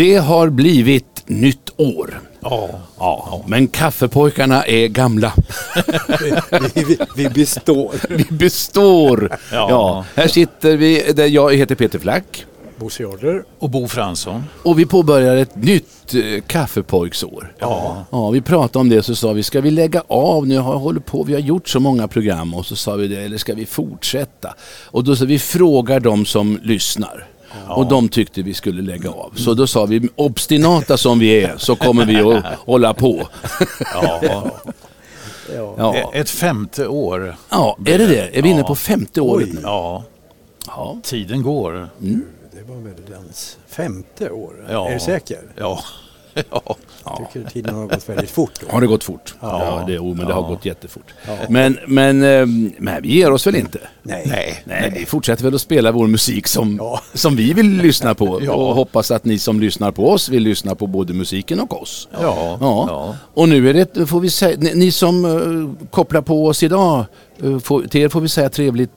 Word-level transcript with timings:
Det 0.00 0.16
har 0.16 0.48
blivit 0.48 1.22
nytt 1.26 1.70
år. 1.76 2.20
Ja. 2.40 2.70
Ja, 2.98 3.44
men 3.46 3.68
kaffepojkarna 3.68 4.62
är 4.62 4.88
gamla. 4.88 5.32
Vi, 6.74 6.84
vi, 6.84 6.98
vi 7.16 7.28
består. 7.28 7.94
Vi 8.08 8.24
består. 8.30 9.38
Ja. 9.52 9.66
Ja. 9.70 10.04
här 10.14 10.28
sitter 10.28 10.76
vi, 10.76 11.12
där 11.12 11.26
jag 11.26 11.54
heter 11.54 11.74
Peter 11.74 11.98
Flack. 11.98 12.46
Bosse 12.76 13.02
Jarder. 13.02 13.44
och 13.58 13.70
Bo 13.70 13.88
Fransson. 13.88 14.44
Och 14.62 14.78
vi 14.78 14.86
påbörjar 14.86 15.36
ett 15.36 15.56
nytt 15.56 16.14
eh, 16.14 16.42
kaffepojksår. 16.46 17.52
Ja. 17.58 18.04
Ja, 18.10 18.30
vi 18.30 18.40
pratade 18.40 18.78
om 18.78 18.88
det 18.88 19.02
så 19.02 19.14
sa 19.14 19.32
vi, 19.32 19.42
ska 19.42 19.60
vi 19.60 19.70
lägga 19.70 20.02
av 20.08 20.46
nu? 20.46 20.58
Har 20.58 20.76
hållit 20.76 21.06
på, 21.06 21.22
vi 21.22 21.32
har 21.32 21.40
gjort 21.40 21.68
så 21.68 21.80
många 21.80 22.08
program 22.08 22.54
och 22.54 22.66
så 22.66 22.76
sa 22.76 22.94
vi 22.94 23.08
det, 23.08 23.20
eller 23.24 23.38
ska 23.38 23.54
vi 23.54 23.66
fortsätta? 23.66 24.54
Och 24.84 25.04
då 25.04 25.16
sa 25.16 25.24
vi, 25.24 25.38
frågar 25.38 26.00
de 26.00 26.26
som 26.26 26.58
lyssnar. 26.62 27.26
Och 27.68 27.86
de 27.86 28.08
tyckte 28.08 28.42
vi 28.42 28.54
skulle 28.54 28.82
lägga 28.82 29.10
av. 29.10 29.32
Så 29.36 29.54
då 29.54 29.66
sa 29.66 29.84
vi, 29.84 30.08
obstinata 30.16 30.96
som 30.96 31.18
vi 31.18 31.42
är 31.44 31.56
så 31.56 31.76
kommer 31.76 32.04
vi 32.06 32.16
att 32.20 32.44
hålla 32.58 32.94
på. 32.94 33.28
Ja. 33.94 34.20
Ja. 34.22 35.74
Ja, 35.76 36.10
Ett 36.14 36.30
femte 36.30 36.86
år. 36.86 37.36
ja 37.50 37.76
är 37.86 37.98
det 37.98 38.06
det? 38.06 38.38
Är 38.38 38.42
vi 38.42 38.48
inne 38.48 38.62
på 38.62 38.74
femte 38.74 39.20
året 39.20 39.48
nu? 39.52 39.60
Ja, 39.62 40.04
Ja. 40.66 40.96
tiden 41.02 41.42
går. 41.42 41.88
Det 42.52 42.62
var 42.68 42.76
väldans 42.76 43.58
femte 43.68 44.30
år. 44.30 44.66
Ja. 44.70 44.88
Är 44.88 44.94
du 44.94 45.00
säker? 45.00 45.38
Ja. 45.56 45.80
Ja. 46.50 46.76
Jag 47.04 47.28
tycker 47.32 47.50
tiden 47.50 47.74
har 47.74 47.86
gått 47.86 48.08
väldigt 48.08 48.30
fort. 48.30 48.52
Då. 48.60 48.72
Har 48.72 48.80
det 48.80 48.86
gått 48.86 49.04
fort? 49.04 49.34
Ja. 49.40 49.64
Ja, 49.64 49.84
det, 49.86 49.98
oh, 49.98 50.16
men 50.16 50.26
det 50.26 50.32
har 50.34 50.42
gått 50.42 50.64
jättefort. 50.64 51.14
Men, 51.48 51.78
men, 51.86 52.22
ehm, 52.22 52.72
men 52.78 53.02
vi 53.02 53.14
ger 53.16 53.30
oss 53.32 53.46
väl 53.46 53.56
inte? 53.56 53.78
Nej. 54.02 54.22
Nej. 54.26 54.62
Nej, 54.64 54.92
vi 54.98 55.06
fortsätter 55.06 55.44
väl 55.44 55.54
att 55.54 55.60
spela 55.60 55.92
vår 55.92 56.06
musik 56.06 56.46
som, 56.46 56.76
Ja. 56.80 57.00
som 57.14 57.36
vi 57.36 57.52
vill 57.52 57.76
lyssna 57.76 58.14
på 58.14 58.40
Ja. 58.42 58.52
och 58.52 58.74
hoppas 58.74 59.10
att 59.10 59.24
ni 59.24 59.38
som 59.38 59.60
lyssnar 59.60 59.90
på 59.92 60.10
oss 60.10 60.28
vill 60.28 60.42
lyssna 60.42 60.74
på 60.74 60.86
både 60.86 61.12
musiken 61.12 61.60
och 61.60 61.82
oss. 61.82 62.08
Ja. 62.12 62.58
Ja. 62.60 62.86
Ja. 62.88 63.16
Och 63.34 63.48
nu 63.48 63.70
är 63.70 63.74
det, 63.74 64.06
får 64.06 64.20
vi 64.20 64.30
säga, 64.30 64.56
ni, 64.60 64.74
ni 64.74 64.90
som 64.90 65.24
uh, 65.24 65.70
kopplar 65.90 66.22
på 66.22 66.46
oss 66.46 66.62
idag, 66.62 67.04
uh, 67.44 67.58
får, 67.58 67.82
till 67.82 68.00
er 68.00 68.08
får 68.08 68.20
vi 68.20 68.28
säga 68.28 68.48
trevligt 68.48 68.90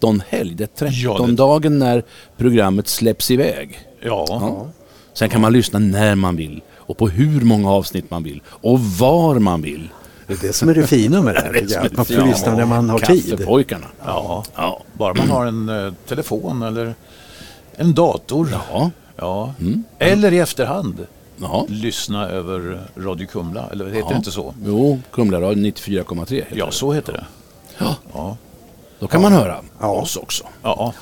13-helg. 0.00 0.54
Det 0.54 0.82
är 0.82 0.88
Ja, 1.04 1.12
det- 1.18 1.24
13-dagen 1.24 1.78
när 1.78 2.02
programmet 2.36 2.88
släpps 2.88 3.30
iväg. 3.30 3.78
Ja. 4.02 4.26
Ja. 4.28 4.66
Sen 5.18 5.28
kan 5.28 5.40
man 5.40 5.52
lyssna 5.52 5.78
när 5.78 6.14
man 6.14 6.36
vill 6.36 6.62
och 6.76 6.98
på 6.98 7.08
hur 7.08 7.40
många 7.40 7.70
avsnitt 7.70 8.10
man 8.10 8.22
vill 8.22 8.42
och 8.48 8.80
var 8.80 9.38
man 9.38 9.62
vill. 9.62 9.88
Det 10.26 10.32
är 10.32 10.38
det 10.46 10.52
som 10.52 10.68
är 10.68 10.74
det 10.74 10.86
fina 10.86 11.22
med 11.22 11.34
det 11.34 11.40
här 11.40 11.52
Det 11.52 11.60
programmet. 11.60 11.96
Man 11.96 12.04
får 12.06 12.26
lyssna 12.26 12.54
när 12.56 12.64
man 12.66 12.90
har 12.90 12.98
tid. 12.98 13.30
Kaffepojkarna. 13.30 13.86
ja. 14.06 14.44
Ja. 14.56 14.82
Bara 14.92 15.14
man 15.14 15.30
har 15.30 15.46
en 15.46 15.68
eh, 15.68 15.92
telefon 16.08 16.62
eller 16.62 16.94
en 17.76 17.94
dator. 17.94 18.48
Ja. 18.72 18.90
Ja. 19.16 19.54
Eller 19.98 20.32
i 20.32 20.38
efterhand. 20.38 21.06
ja. 21.36 21.66
Lyssna 21.68 22.28
över 22.28 22.80
Radio 22.96 23.26
Kumla. 23.26 23.68
Eller 23.72 23.86
heter 23.90 24.08
det 24.08 24.16
inte 24.16 24.30
så? 24.30 24.54
Jo, 24.64 25.00
Kumlaradio 25.12 25.62
94,3 25.64 26.34
heter 26.34 26.46
Ja, 26.56 26.66
det. 26.66 26.72
så 26.72 26.92
heter 26.92 27.12
det. 27.12 27.24
Ja. 27.78 27.94
Ja. 28.14 28.36
Då 28.98 29.06
kan 29.06 29.22
man 29.22 29.32
höra 29.32 29.56
Ja. 29.80 29.86
oss 29.90 30.16
också. 30.16 30.44
Ja. 30.62 30.92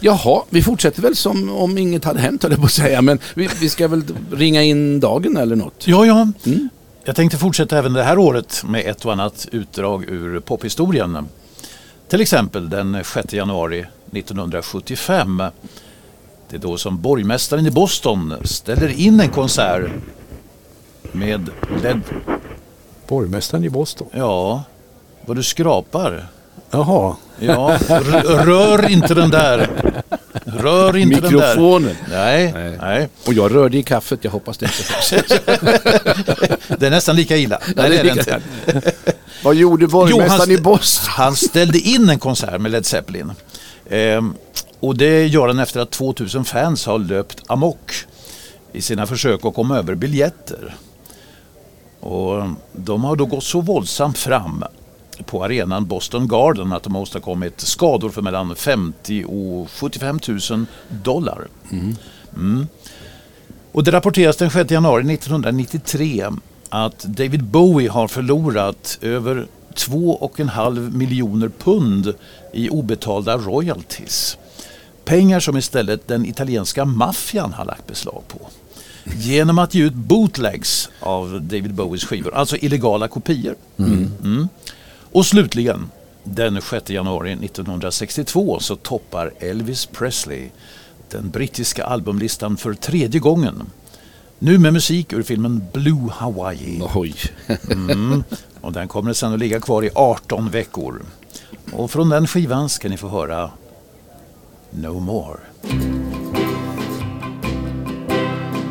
Jaha, 0.00 0.42
vi 0.50 0.62
fortsätter 0.62 1.02
väl 1.02 1.16
som 1.16 1.50
om 1.50 1.78
inget 1.78 2.04
hade 2.04 2.20
hänt 2.20 2.42
höll 2.42 2.52
jag 2.52 2.60
på 2.60 2.66
att 2.66 2.72
säga. 2.72 3.02
Men 3.02 3.18
vi, 3.34 3.48
vi 3.60 3.68
ska 3.68 3.88
väl 3.88 4.02
ringa 4.32 4.62
in 4.62 5.00
dagen 5.00 5.36
eller 5.36 5.56
något. 5.56 5.86
Ja, 5.86 6.06
ja. 6.06 6.28
Mm. 6.46 6.68
Jag 7.04 7.16
tänkte 7.16 7.38
fortsätta 7.38 7.78
även 7.78 7.92
det 7.92 8.02
här 8.02 8.18
året 8.18 8.62
med 8.66 8.86
ett 8.86 9.04
och 9.04 9.12
annat 9.12 9.48
utdrag 9.52 10.04
ur 10.04 10.40
pophistorien. 10.40 11.28
Till 12.08 12.20
exempel 12.20 12.70
den 12.70 13.04
6 13.04 13.32
januari 13.32 13.86
1975. 14.12 15.42
Det 16.48 16.56
är 16.56 16.60
då 16.60 16.78
som 16.78 17.00
borgmästaren 17.00 17.66
i 17.66 17.70
Boston 17.70 18.34
ställer 18.44 18.88
in 18.88 19.20
en 19.20 19.28
konsert 19.28 19.90
med 21.12 21.50
Led... 21.82 22.00
Borgmästaren 23.08 23.64
i 23.64 23.70
Boston. 23.70 24.08
Ja, 24.12 24.62
vad 25.26 25.36
du 25.36 25.42
skrapar. 25.42 26.26
Jaha. 26.70 27.16
Ja, 27.38 27.78
rör 28.24 28.90
inte 28.90 29.14
den 29.14 29.30
där. 29.30 29.70
Rör 30.44 30.96
inte 30.96 31.20
den 31.20 31.32
Mikrofonen. 31.32 31.96
där. 32.08 32.16
Nej, 32.16 32.52
Nej. 32.52 32.78
nej. 32.80 33.08
Och 33.26 33.32
jag 33.34 33.54
rörde 33.54 33.78
i 33.78 33.82
kaffet, 33.82 34.18
jag 34.22 34.30
hoppas 34.30 34.58
det 34.58 34.66
inte 34.66 35.22
Det 36.78 36.86
är 36.86 36.90
nästan 36.90 37.16
lika 37.16 37.36
illa. 37.36 37.58
Nej, 37.76 37.90
det 37.90 37.98
är 37.98 38.04
det 38.04 38.10
inte. 38.10 38.40
Vad 39.44 39.54
gjorde 39.54 39.86
borgmästaren 39.86 40.50
i 40.50 40.58
Boston? 40.58 41.10
Han 41.16 41.36
ställde 41.36 41.78
in 41.78 42.08
en 42.10 42.18
konsert 42.18 42.60
med 42.60 42.72
Led 42.72 42.86
Zeppelin. 42.86 43.32
Ehm, 43.90 44.34
och 44.80 44.96
det 44.96 45.26
gör 45.26 45.46
han 45.46 45.58
efter 45.58 45.80
att 45.80 45.90
2000 45.90 46.44
fans 46.44 46.86
har 46.86 46.98
löpt 46.98 47.42
amok 47.46 47.92
i 48.72 48.82
sina 48.82 49.06
försök 49.06 49.44
att 49.44 49.54
komma 49.54 49.78
över 49.78 49.94
biljetter. 49.94 50.76
Och 52.00 52.42
de 52.72 53.04
har 53.04 53.16
då 53.16 53.26
gått 53.26 53.44
så 53.44 53.60
våldsamt 53.60 54.18
fram 54.18 54.64
på 55.26 55.44
arenan 55.44 55.86
Boston 55.86 56.28
Garden 56.28 56.72
att 56.72 56.82
de 56.82 56.94
har 56.94 57.02
åstadkommit 57.02 57.60
skador 57.60 58.10
för 58.10 58.22
mellan 58.22 58.56
50 58.56 59.24
och 59.24 59.70
75 59.70 60.20
000 60.50 60.66
dollar. 60.88 61.48
Mm. 62.34 62.66
Och 63.72 63.84
det 63.84 63.90
rapporteras 63.90 64.36
den 64.36 64.50
6 64.50 64.70
januari 64.70 65.14
1993 65.14 66.26
att 66.68 66.98
David 66.98 67.44
Bowie 67.44 67.90
har 67.90 68.08
förlorat 68.08 68.98
över 69.02 69.46
2,5 69.74 70.96
miljoner 70.96 71.48
pund 71.48 72.14
i 72.52 72.68
obetalda 72.68 73.36
royalties. 73.36 74.38
Pengar 75.04 75.40
som 75.40 75.56
istället 75.56 76.08
den 76.08 76.26
italienska 76.26 76.84
maffian 76.84 77.52
har 77.52 77.64
lagt 77.64 77.86
beslag 77.86 78.22
på. 78.28 78.38
Genom 79.04 79.58
att 79.58 79.74
ge 79.74 79.84
ut 79.84 79.94
bootlegs 79.94 80.88
av 81.00 81.42
David 81.42 81.74
Bowies 81.74 82.04
skivor, 82.04 82.34
alltså 82.34 82.56
illegala 82.56 83.08
kopior. 83.08 83.54
Mm. 83.78 84.48
Och 85.12 85.26
slutligen, 85.26 85.90
den 86.24 86.62
6 86.62 86.90
januari 86.90 87.32
1962 87.32 88.60
så 88.60 88.76
toppar 88.76 89.32
Elvis 89.38 89.86
Presley 89.86 90.48
den 91.10 91.30
brittiska 91.30 91.84
albumlistan 91.84 92.56
för 92.56 92.74
tredje 92.74 93.20
gången. 93.20 93.62
Nu 94.38 94.58
med 94.58 94.72
musik 94.72 95.12
ur 95.12 95.22
filmen 95.22 95.62
Blue 95.72 96.10
Hawaii. 96.12 96.82
Oj. 96.94 97.14
Mm. 97.70 98.24
Och 98.60 98.72
den 98.72 98.88
kommer 98.88 99.12
sen 99.12 99.32
att 99.32 99.38
ligga 99.38 99.60
kvar 99.60 99.84
i 99.84 99.90
18 99.94 100.50
veckor. 100.50 101.02
Och 101.72 101.90
från 101.90 102.08
den 102.08 102.26
skivan 102.26 102.68
ska 102.68 102.88
ni 102.88 102.96
få 102.96 103.08
höra 103.08 103.50
No 104.70 105.00
More. 105.00 105.40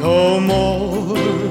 No 0.01 0.39
more 0.39 1.48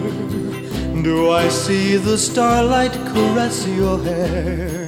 do 1.08 1.30
I 1.30 1.48
see 1.48 1.96
the 1.96 2.18
starlight 2.18 2.94
caress 3.10 3.66
your 3.66 3.96
hair. 4.08 4.86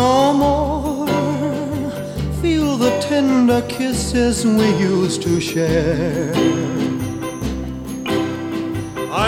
No 0.00 0.14
more 0.42 1.06
feel 2.40 2.70
the 2.84 2.92
tender 3.10 3.60
kisses 3.76 4.36
we 4.58 4.68
used 4.94 5.20
to 5.28 5.34
share. 5.50 6.32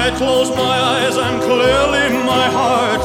I 0.00 0.04
close 0.20 0.50
my 0.66 0.76
eyes 0.94 1.16
and 1.26 1.36
clearly 1.48 2.06
my 2.34 2.46
heart. 2.58 3.02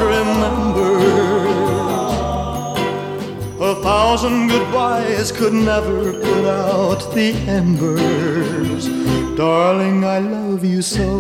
Thousand 3.84 4.48
goodbyes 4.48 5.30
could 5.34 5.52
never 5.52 6.14
put 6.14 6.46
out 6.46 7.14
the 7.14 7.34
embers. 7.60 8.88
Darling, 9.36 10.06
I 10.06 10.20
love 10.20 10.64
you 10.64 10.82
so. 10.82 11.20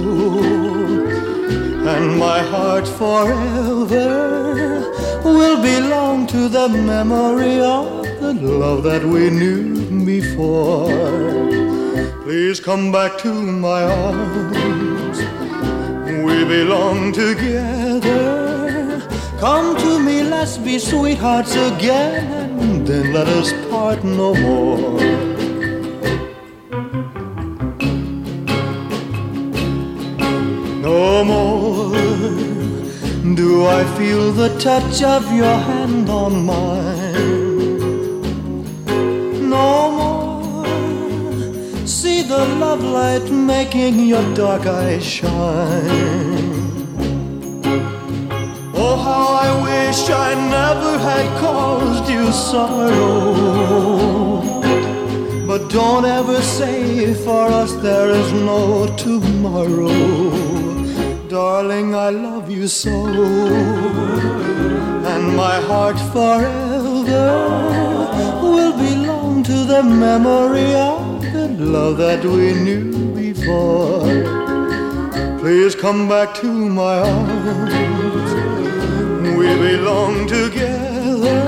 And 1.93 2.17
my 2.17 2.39
heart 2.39 2.87
forever 2.87 4.09
will 5.25 5.61
belong 5.61 6.25
to 6.27 6.47
the 6.47 6.69
memory 6.69 7.59
of 7.59 8.05
the 8.21 8.33
love 8.33 8.83
that 8.83 9.03
we 9.03 9.29
knew 9.29 10.05
before. 10.05 10.87
Please 12.23 12.61
come 12.61 12.93
back 12.93 13.17
to 13.23 13.33
my 13.33 13.83
arms. 13.83 15.17
We 16.27 16.45
belong 16.45 17.11
together. 17.11 19.01
Come 19.37 19.75
to 19.75 19.99
me, 19.99 20.23
let's 20.23 20.57
be 20.57 20.79
sweethearts 20.79 21.55
again 21.55 22.42
then 22.85 23.13
let 23.13 23.27
us 23.27 23.51
part 23.69 24.03
no 24.03 24.33
more. 24.33 24.99
No 30.87 31.23
more 31.23 31.91
do 33.35 33.65
I 33.65 33.81
feel 33.97 34.31
the 34.31 34.49
touch 34.59 35.01
of 35.03 35.23
your 35.31 35.57
hand 35.69 36.09
on 36.09 36.45
mine. 36.45 37.79
No 39.49 39.91
more 39.97 40.23
see 41.85 42.21
the 42.23 42.45
love 42.63 42.83
light 42.83 43.29
making 43.31 43.95
your 44.11 44.25
dark 44.35 44.65
eyes 44.65 45.05
shine. 45.05 46.42
How 49.03 49.25
I 49.47 49.49
wish 49.69 50.09
I 50.09 50.33
never 50.57 50.97
had 50.97 51.27
caused 51.41 52.09
you 52.09 52.31
sorrow. 52.31 53.73
But 55.45 55.69
don't 55.69 56.05
ever 56.05 56.41
say 56.41 57.13
for 57.13 57.47
us 57.61 57.73
there 57.87 58.11
is 58.11 58.31
no 58.31 58.87
tomorrow. 58.95 59.91
Darling, 61.27 61.93
I 61.93 62.11
love 62.11 62.49
you 62.49 62.69
so. 62.69 62.95
And 65.13 65.35
my 65.35 65.59
heart 65.69 65.99
forever 66.15 67.27
will 68.41 68.73
belong 68.77 69.43
to 69.43 69.65
the 69.73 69.83
memory 69.83 70.73
of 70.75 71.21
the 71.33 71.65
love 71.65 71.97
that 71.97 72.23
we 72.23 72.53
knew 72.53 73.13
before. 73.13 74.07
Please 75.39 75.75
come 75.75 76.07
back 76.07 76.33
to 76.35 76.47
my 76.47 76.99
arms. 76.99 78.02
We 79.43 79.49
belong 79.57 80.25
together. 80.25 81.41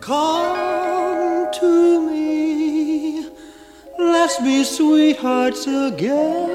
Come 0.00 1.48
to 1.60 2.00
me. 2.08 3.28
Let's 3.96 4.38
be 4.40 4.64
sweethearts 4.64 5.68
again. 5.68 6.50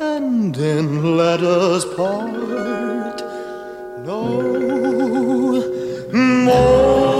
And 0.00 0.54
then 0.54 1.18
let 1.18 1.40
us 1.42 1.84
part 1.96 3.20
no 4.06 4.22
mm. 4.40 5.62
mm. 6.12 6.44
more. 6.44 7.16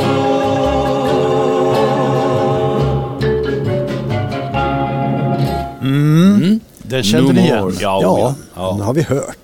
Den 6.88 7.02
kände 7.02 7.32
ni 7.32 7.40
igen? 7.40 7.72
Ja, 7.80 8.00
Ja, 8.02 8.34
ja. 8.54 8.70
den 8.72 8.80
har 8.80 8.94
vi 8.94 9.02
hört. 9.02 9.35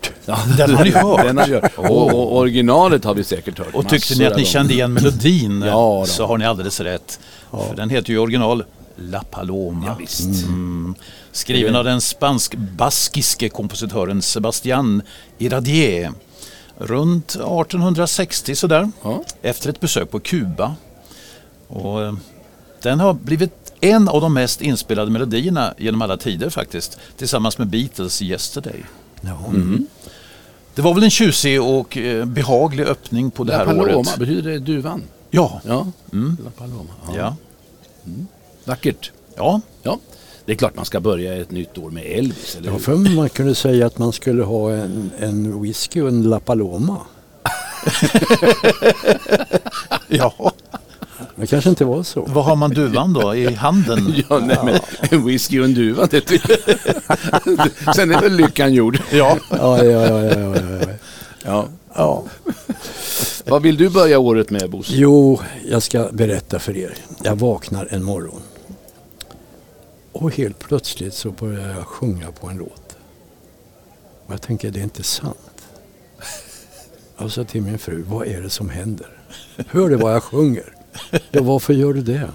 Ja. 0.49 0.67
Den 0.67 0.77
har 0.77 0.85
ni 0.85 0.91
hört. 0.91 1.25
Den 1.25 1.39
har 1.39 1.47
vi 1.47 1.55
hört. 1.55 1.73
Och, 1.77 2.15
och 2.15 2.37
originalet 2.37 3.05
har 3.05 3.15
vi 3.15 3.25
säkert 3.25 3.59
hört. 3.59 3.75
Och 3.75 3.89
tyckte 3.89 4.15
ni 4.15 4.27
att 4.27 4.37
ni 4.37 4.45
kände 4.45 4.73
igen 4.75 4.93
melodin 4.93 5.63
Ja, 5.67 6.07
så 6.07 6.27
har 6.27 6.39
ni 6.39 6.45
alldeles 6.45 6.81
rätt. 6.81 7.21
För 7.51 7.77
den 7.77 7.91
heter 7.91 8.13
ju 8.13 8.19
original 8.19 8.65
La 8.97 9.23
Paloma. 9.31 9.87
Ja, 9.87 9.95
visst. 9.95 10.45
Mm. 10.45 10.95
Skriven 11.33 11.77
av 11.77 11.85
den 11.85 12.01
spansk-baskiske 12.01 13.49
kompositören 13.49 14.23
Sebastian 14.23 15.03
Iradier. 15.39 16.13
Runt 16.79 17.31
1860 17.31 18.55
sådär. 18.55 18.91
Ja. 19.03 19.25
Efter 19.43 19.71
ett 19.71 19.81
besök 19.81 20.11
på 20.11 20.21
Kuba. 20.21 20.75
Och 21.69 22.03
eh, 22.03 22.15
den 22.83 23.01
har 23.01 23.15
blivit 23.15 23.73
en 23.81 24.09
av 24.09 24.21
de 24.21 24.35
mest 24.35 24.63
inspelade 24.63 25.11
melodierna 25.11 25.75
genom 25.79 26.03
alla 26.03 26.17
tider 26.17 26.51
faktiskt. 26.51 26.99
Tillsammans 27.17 27.59
med 27.59 27.69
Beatles 27.69 28.23
Yesterday. 28.23 28.85
Ja. 29.21 29.39
Det 30.75 30.83
var 30.83 30.95
väl 30.95 31.03
en 31.05 31.11
tjusig 31.11 31.63
och 31.63 31.97
eh, 31.97 32.25
behaglig 32.25 32.85
öppning 32.85 33.31
på 33.31 33.45
det 33.45 33.53
La 33.53 33.59
här 33.59 33.65
Paloma, 33.65 33.97
året. 33.99 34.19
betyder 34.19 34.51
det 34.51 34.59
duvan? 34.59 35.03
Ja. 35.31 35.61
Ja, 35.67 35.87
Mm. 36.13 36.37
La 36.45 36.51
Paloma. 36.51 36.91
Ja. 37.09 37.15
Ja. 37.17 37.37
Vackert. 38.65 39.11
ja. 39.37 39.61
Ja, 39.83 39.99
det 40.45 40.53
är 40.53 40.57
klart 40.57 40.77
man 40.77 40.85
ska 40.85 41.01
börja 41.01 41.37
ett 41.37 41.51
nytt 41.51 41.79
år 41.79 41.91
med 41.91 42.05
Elvis, 42.07 42.57
eller 42.57 42.71
Ja, 42.71 42.79
för 42.79 42.97
man 42.97 43.29
kunde 43.29 43.55
säga 43.55 43.87
att 43.87 43.99
man 43.99 44.13
skulle 44.13 44.43
ha 44.43 44.73
en, 44.73 45.11
en 45.19 45.63
whisky 45.63 46.01
och 46.01 46.09
en 46.09 46.23
La 46.23 46.41
Paloma. 46.41 46.97
ja. 50.09 50.53
Det 51.37 51.47
kanske 51.47 51.71
inte 51.71 51.85
var 51.85 52.03
så. 52.03 52.23
Vad 52.29 52.45
har 52.45 52.57
man 52.57 52.71
duvan 52.71 53.13
då? 53.13 53.35
I 53.35 53.55
handen? 53.55 54.15
Ja, 54.29 54.39
nej, 54.39 54.59
men 54.65 54.79
en 55.11 55.27
whisky 55.27 55.61
och 55.61 55.65
en 55.65 55.75
duva, 55.75 56.07
det. 56.07 56.29
Sen 57.97 58.15
är 58.15 58.21
väl 58.21 58.37
lyckan 58.37 58.75
gjord. 58.75 58.99
Ja. 59.13 59.39
Ja, 59.51 59.85
ja, 59.85 59.85
ja, 59.85 60.23
ja, 60.23 60.35
ja, 60.39 60.57
ja. 60.81 60.89
Ja. 61.45 61.67
ja. 61.95 62.25
Vad 63.45 63.63
vill 63.63 63.77
du 63.77 63.89
börja 63.89 64.19
året 64.19 64.51
med, 64.51 64.71
Bosse? 64.71 64.93
Jo, 64.95 65.41
jag 65.69 65.83
ska 65.83 66.09
berätta 66.13 66.59
för 66.59 66.77
er. 66.77 66.95
Jag 67.23 67.37
vaknar 67.37 67.89
en 67.91 68.03
morgon. 68.03 68.41
Och 70.13 70.37
helt 70.37 70.59
plötsligt 70.59 71.15
så 71.15 71.31
börjar 71.31 71.69
jag 71.69 71.87
sjunga 71.87 72.33
på 72.33 72.47
en 72.47 72.57
låt. 72.57 72.97
Och 74.27 74.33
jag 74.33 74.43
tänker, 74.43 74.71
det 74.71 74.81
är 74.81 74.85
inte 74.85 75.03
sant. 75.03 75.39
Jag 77.19 77.31
sa 77.31 77.45
till 77.45 77.63
min 77.63 77.79
fru, 77.79 78.05
vad 78.09 78.27
är 78.27 78.43
det 78.43 78.51
som 78.51 78.69
händer? 78.71 79.09
Hör 79.69 79.89
du 79.89 79.97
vad 79.97 80.15
jag 80.15 80.23
sjunger? 80.23 80.75
Ja, 81.31 81.43
varför 81.43 81.75
gör 81.75 81.93
du 81.93 82.03
det? 82.03 82.29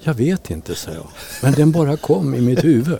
Jag 0.00 0.14
vet 0.14 0.50
inte, 0.50 0.74
sa 0.74 0.90
jag. 0.90 1.06
Men 1.42 1.52
den 1.52 1.72
bara 1.72 1.96
kom 1.96 2.34
i 2.34 2.40
mitt 2.40 2.64
huvud. 2.64 2.98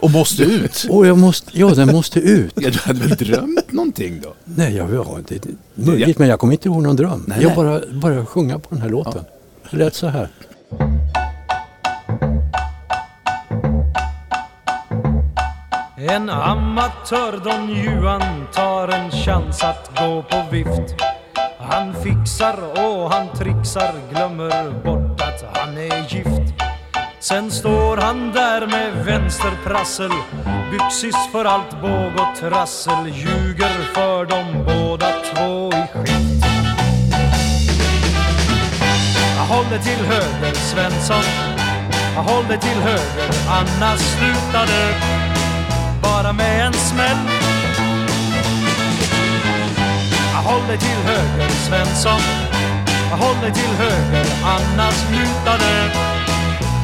Och 0.00 0.10
måste 0.10 0.42
ut? 0.42 0.86
Och 0.90 1.06
jag 1.06 1.18
måste, 1.18 1.58
ja, 1.58 1.68
den 1.68 1.92
måste 1.92 2.20
ut. 2.20 2.52
Ja, 2.56 2.70
du 2.70 2.78
hade 2.78 3.00
väl 3.00 3.16
drömt 3.16 3.72
någonting 3.72 4.20
då? 4.22 4.34
Nej, 4.44 4.76
jag 4.76 5.04
har 5.04 5.18
inte 5.18 5.38
möjligt, 5.74 6.18
men 6.18 6.28
jag 6.28 6.40
kommer 6.40 6.52
inte 6.52 6.68
ihåg 6.68 6.82
någon 6.82 6.96
dröm. 6.96 7.24
Nej, 7.26 7.42
jag 7.42 7.54
bara 7.54 7.80
började 7.92 8.26
sjunga 8.26 8.58
på 8.58 8.68
den 8.70 8.82
här 8.82 8.88
låten. 8.88 9.24
Det 9.70 9.76
lät 9.76 9.94
så 9.94 10.06
här. 10.06 10.28
En 15.96 16.30
amatör 16.30 17.40
Don 17.44 17.68
Juan 17.68 18.46
tar 18.52 18.88
en 18.88 19.10
chans 19.10 19.62
att 19.62 19.90
gå 19.98 20.22
på 20.22 20.44
vift 20.50 20.94
han 21.60 21.94
fixar 22.02 22.58
och 22.72 23.12
han 23.12 23.28
trixar, 23.28 23.92
glömmer 24.10 24.70
bort 24.84 25.20
att 25.20 25.56
han 25.56 25.76
är 25.76 26.14
gift. 26.14 26.54
Sen 27.20 27.50
står 27.50 27.96
han 27.96 28.32
där 28.32 28.66
med 28.66 29.04
vänsterprassel 29.04 30.10
Byxis 30.70 31.16
för 31.32 31.44
allt 31.44 31.80
båg 31.82 32.12
och 32.14 32.36
trassel 32.40 33.06
Ljuger 33.06 33.94
för 33.94 34.26
dem 34.26 34.64
båda 34.66 35.06
två 35.06 35.70
i 35.72 35.86
skift. 35.98 36.44
Håll 39.48 39.64
dig 39.70 39.82
till 39.82 40.06
höger 40.06 40.54
Svensson. 40.54 41.24
Håll 42.16 42.46
dig 42.48 42.58
till 42.58 42.80
höger 42.82 43.30
annars 43.48 44.00
slutar 44.00 44.66
det 44.66 44.94
bara 46.02 46.32
med 46.32 46.66
en 46.66 46.72
smäll. 46.72 47.37
Håll 50.48 50.66
dig 50.66 50.78
till 50.78 50.88
höger 50.88 51.48
Svensson. 51.48 52.20
Håll 53.10 53.36
dig 53.42 53.52
till 53.52 53.70
höger 53.70 54.26
annars 54.44 55.10
lutar 55.10 55.58
det. 55.58 55.92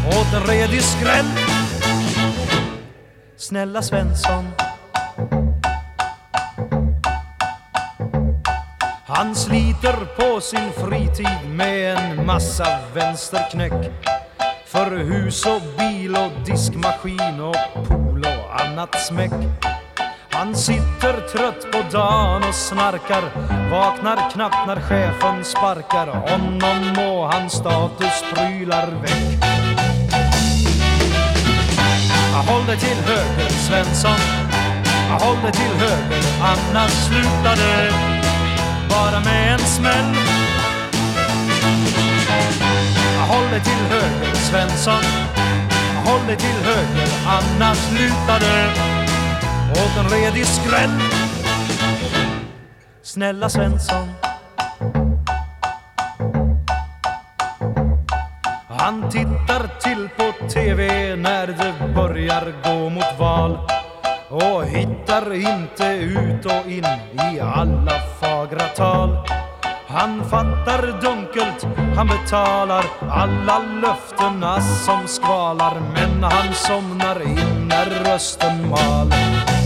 Åt 0.09 0.35
en 0.35 0.47
redig 0.49 0.83
skräll. 0.83 1.26
Snälla 3.37 3.83
Svensson. 3.83 4.44
Han 9.06 9.35
sliter 9.35 9.97
på 10.16 10.40
sin 10.40 10.73
fritid 10.73 11.49
med 11.49 11.97
en 11.97 12.26
massa 12.26 12.78
vänsterknäck 12.94 13.90
för 14.66 14.97
hus 14.97 15.47
och 15.47 15.62
bil 15.78 16.16
och 16.16 16.47
diskmaskin 16.47 17.40
och 17.40 17.87
pool 17.88 18.21
och 18.21 18.61
annat 18.61 19.00
smäck. 19.00 19.33
Han 20.45 20.55
sitter 20.55 21.29
trött 21.33 21.73
på 21.73 21.97
dagen 21.99 22.43
och 22.49 22.55
snarkar 22.55 23.23
Vaknar 23.71 24.31
knappt 24.31 24.67
när 24.67 24.81
chefen 24.81 25.45
sparkar. 25.45 26.07
Honom 26.07 26.99
och 27.09 27.33
hans 27.33 27.53
status 27.53 28.25
prylar 28.35 28.87
väck. 28.87 29.45
Håll 32.49 32.67
dig 32.67 32.79
till 32.79 32.97
höger 32.97 33.51
Svensson. 33.51 34.21
Håll 35.21 35.37
dig 35.43 35.53
till 35.53 35.75
höger 35.79 36.25
annars 36.41 36.93
slutar 36.93 37.57
det 37.57 37.93
bara 38.89 39.21
med 39.21 39.53
en 39.53 39.59
smäll. 39.59 40.15
Håll 43.29 43.51
dig 43.51 43.61
till 43.61 43.85
höger 43.91 44.35
Svensson. 44.35 45.05
Håll 46.07 46.27
dig 46.27 46.37
till 46.37 46.59
höger 46.65 47.09
annars 47.27 47.91
lutar 47.93 48.41
det 48.41 48.94
åt 49.75 49.97
en 50.04 50.09
redig 50.09 50.47
skräll. 50.47 51.00
Snälla 53.02 53.49
Svensson. 53.49 54.09
Han 58.69 59.11
tittar 59.11 59.81
till 59.81 60.09
på 60.16 60.49
TV 60.49 61.16
när 61.16 61.47
det 61.47 61.95
börjar 61.95 62.52
gå 62.64 62.90
mot 62.90 63.19
val 63.19 63.59
och 64.28 64.64
hittar 64.64 65.35
inte 65.35 65.85
ut 65.85 66.47
och 66.47 66.71
in 66.71 66.87
i 67.35 67.40
alla 67.40 68.00
fagra 68.21 68.69
tal. 68.76 69.28
Han 69.88 70.25
fattar 70.31 71.00
dunkelt, 71.00 71.66
han 71.97 72.07
betalar 72.07 72.85
alla 73.11 73.59
löftena 73.59 74.61
som 74.61 75.07
skvalar 75.07 75.81
Men 75.95 76.23
han 76.23 76.54
somnar 76.54 77.23
in 77.23 77.69
när 77.69 78.04
rösten 78.04 78.69
maler. 78.69 79.63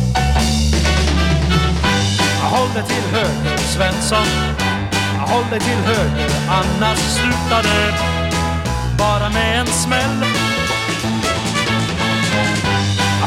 Håll 2.50 2.69
dig 2.75 2.83
till 2.83 3.02
höger 3.12 3.59
Svensson. 3.59 4.26
Håll 5.21 5.45
dig 5.50 5.61
till 5.61 5.76
höger 5.76 6.31
annars 6.49 6.99
slutar 6.99 7.62
det 7.62 7.95
bara 8.99 9.28
med 9.28 9.61
en 9.61 9.67
smäll. 9.67 10.25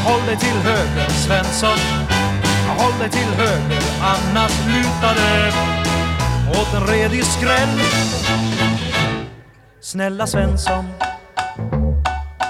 Håll 0.05 0.25
dig 0.25 0.37
till 0.37 0.57
höger 0.63 1.09
Svensson. 1.09 1.79
Håll 2.77 2.99
dig 2.99 3.09
till 3.09 3.33
höger 3.37 3.83
annars 4.01 4.51
lutar 4.67 5.15
det 5.15 5.53
åt 6.59 6.73
en 6.73 6.87
redig 6.87 7.25
skräll. 7.25 7.79
Snälla 9.81 10.27
Svensson. 10.27 10.87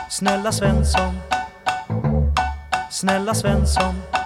Snälla 0.09 0.51
Svensson. 0.51 1.19
Snälla 2.89 3.33
Svensson. 3.33 4.20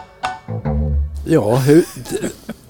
Ja, 1.25 1.55
hur, 1.55 1.85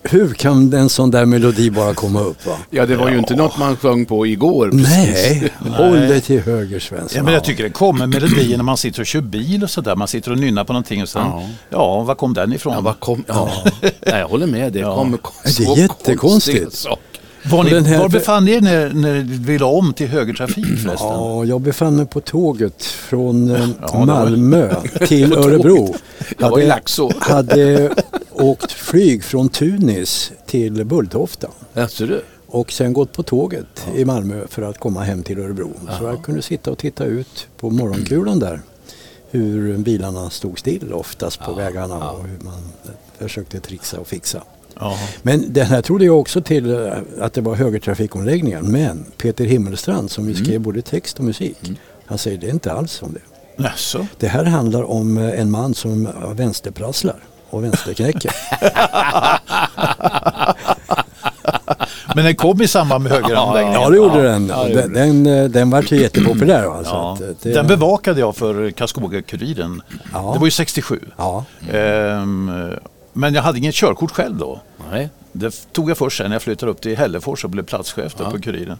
hur 0.03 0.33
kan 0.33 0.73
en 0.73 0.89
sån 0.89 1.11
där 1.11 1.25
melodi 1.25 1.69
bara 1.69 1.93
komma 1.93 2.21
upp? 2.21 2.45
Va? 2.45 2.53
Ja, 2.69 2.85
det 2.85 2.95
var 2.95 3.09
ju 3.09 3.17
inte 3.17 3.35
något 3.35 3.57
man 3.57 3.77
sjöng 3.77 4.05
på 4.05 4.25
igår. 4.27 4.69
precis. 4.71 5.41
Nej, 5.61 5.71
håll 5.71 5.93
dig 5.99 6.21
till 6.21 6.41
höger 6.41 6.79
Svensson. 6.79 7.09
Ja, 7.17 7.23
men 7.23 7.33
jag 7.33 7.43
tycker 7.43 7.63
det 7.63 7.69
kommer 7.69 8.07
melodier 8.07 8.57
när 8.57 8.63
man 8.63 8.77
sitter 8.77 8.99
och 9.01 9.05
kör 9.05 9.21
bil 9.21 9.63
och 9.63 9.69
sådär. 9.69 9.95
Man 9.95 10.07
sitter 10.07 10.31
och 10.31 10.37
nynnar 10.37 10.63
på 10.63 10.73
någonting 10.73 11.01
och 11.01 11.09
sen, 11.09 11.21
Ja. 11.25 11.43
ja, 11.69 12.01
var 12.03 12.15
kom 12.15 12.33
den 12.33 12.53
ifrån? 12.53 12.73
Ja, 12.73 12.81
vad 12.81 12.99
kom, 12.99 13.23
ja. 13.27 13.49
Nej, 13.81 13.91
jag 14.19 14.27
håller 14.27 14.47
med. 14.47 14.73
Det 14.73 14.79
Ja. 14.79 14.95
kommer 14.95 15.17
Det 15.57 15.63
är 15.63 15.77
jättekonstigt. 15.77 16.85
var, 17.51 17.63
ni, 17.63 17.79
här- 17.81 17.99
var 17.99 18.09
befann 18.09 18.45
ni 18.45 18.51
er 18.51 18.61
när, 18.61 18.89
när 18.89 19.13
ni 19.13 19.37
ville 19.37 19.65
om 19.65 19.93
till 19.93 20.07
högertrafik 20.07 20.65
förresten? 20.65 21.07
Ja, 21.07 21.45
jag 21.45 21.61
befann 21.61 21.95
mig 21.95 22.05
på 22.05 22.21
tåget 22.21 22.83
från 22.83 23.55
eh, 23.55 23.67
Ja, 23.81 23.87
var- 23.93 24.05
Malmö 24.05 24.75
till 25.07 25.33
Örebro. 25.37 25.95
Jag 26.37 26.49
var 26.49 26.59
i 26.59 26.65
Laxå. 26.67 27.11
hade 27.19 27.89
åkt 28.35 28.71
flyg 28.71 29.23
från 29.23 29.49
Tunis 29.49 30.31
till 30.45 30.85
Bulltofta 30.85 31.47
du? 31.97 32.21
och 32.47 32.71
sen 32.71 32.93
gått 32.93 33.13
på 33.13 33.23
tåget 33.23 33.87
i 33.95 34.05
Malmö 34.05 34.47
för 34.47 34.61
att 34.61 34.77
komma 34.77 35.03
hem 35.03 35.23
till 35.23 35.39
Örebro. 35.39 35.71
Så 35.99 36.03
jag 36.03 36.23
kunde 36.23 36.41
sitta 36.41 36.71
och 36.71 36.77
titta 36.77 37.05
ut 37.05 37.47
på 37.57 37.69
morgonkulan 37.69 38.39
där 38.39 38.61
hur 39.31 39.77
bilarna 39.77 40.29
stod 40.29 40.59
still 40.59 40.93
oftast 40.93 41.39
på 41.39 41.53
vägarna 41.53 42.11
och 42.11 42.27
hur 42.27 42.39
man 42.45 42.63
försökte 43.17 43.59
trixa 43.59 43.99
och 43.99 44.07
fixa. 44.07 44.43
Ja. 44.79 44.97
Men 45.21 45.53
det 45.53 45.63
här 45.63 45.81
trodde 45.81 46.05
jag 46.05 46.19
också 46.19 46.41
till 46.41 46.73
eh, 46.73 46.93
att 47.19 47.33
det 47.33 47.41
var 47.41 47.55
högertrafikomläggningen. 47.55 48.71
Men 48.71 49.05
Peter 49.17 49.45
Himmelstrand 49.45 50.11
som 50.11 50.29
ju 50.29 50.35
skrev 50.35 50.61
både 50.61 50.81
text 50.81 51.19
och 51.19 51.25
musik. 51.25 51.57
Han 52.05 52.17
säger 52.17 52.37
det 52.37 52.47
är 52.47 52.51
inte 52.51 52.71
alls 52.71 52.91
som 52.91 53.13
det. 53.13 53.63
Jaså? 53.63 54.07
Det 54.19 54.27
här 54.27 54.43
handlar 54.43 54.83
om 54.83 55.17
eh, 55.17 55.39
en 55.39 55.51
man 55.51 55.73
som 55.73 56.09
vänsterprasslar 56.35 57.19
och 57.55 57.63
vänsterknäcker. 57.63 58.31
Men 62.15 62.25
den 62.25 62.35
kom 62.35 62.61
i 62.61 62.67
samband 62.67 63.03
med 63.03 63.11
högeranläggningen? 63.11 63.81
ja 63.81 63.89
det 63.89 63.95
gjorde 63.97 64.23
den. 64.23 64.47
Ja, 64.47 64.63
det 64.63 64.69
gjorde 64.69 64.81
den, 64.87 65.23
den, 65.23 65.43
eh, 65.43 65.49
den 65.49 65.69
var 65.69 65.93
jättepopulär. 65.93 66.77
Alltså, 66.77 66.93
Ja. 66.93 67.17
eh, 67.21 67.35
det, 67.41 67.53
Den 67.53 67.67
bevakade 67.67 68.19
jag 68.19 68.35
för 68.35 68.71
Karlskoga-Kuriren. 68.71 69.81
Ja. 70.13 70.31
Det 70.33 70.39
var 70.39 70.47
ju 70.47 70.51
67. 70.51 70.99
Ja, 71.17 71.45
Ehm, 71.73 72.51
men 73.13 73.33
jag 73.33 73.41
hade 73.41 73.57
inget 73.57 73.75
körkort 73.75 74.11
själv 74.11 74.37
då. 74.37 74.59
Nej. 74.91 75.09
Det 75.37 75.73
tog 75.73 75.89
jag 75.89 75.97
först 75.97 76.17
sen 76.17 76.29
när 76.29 76.35
jag 76.35 76.41
flyttade 76.41 76.71
upp 76.71 76.81
till 76.81 76.97
Hällefors 76.97 77.43
och 77.43 77.49
blev 77.49 77.63
platschef 77.63 78.15
där 78.15 78.31
på 78.31 78.41
Kuriren. 78.41 78.77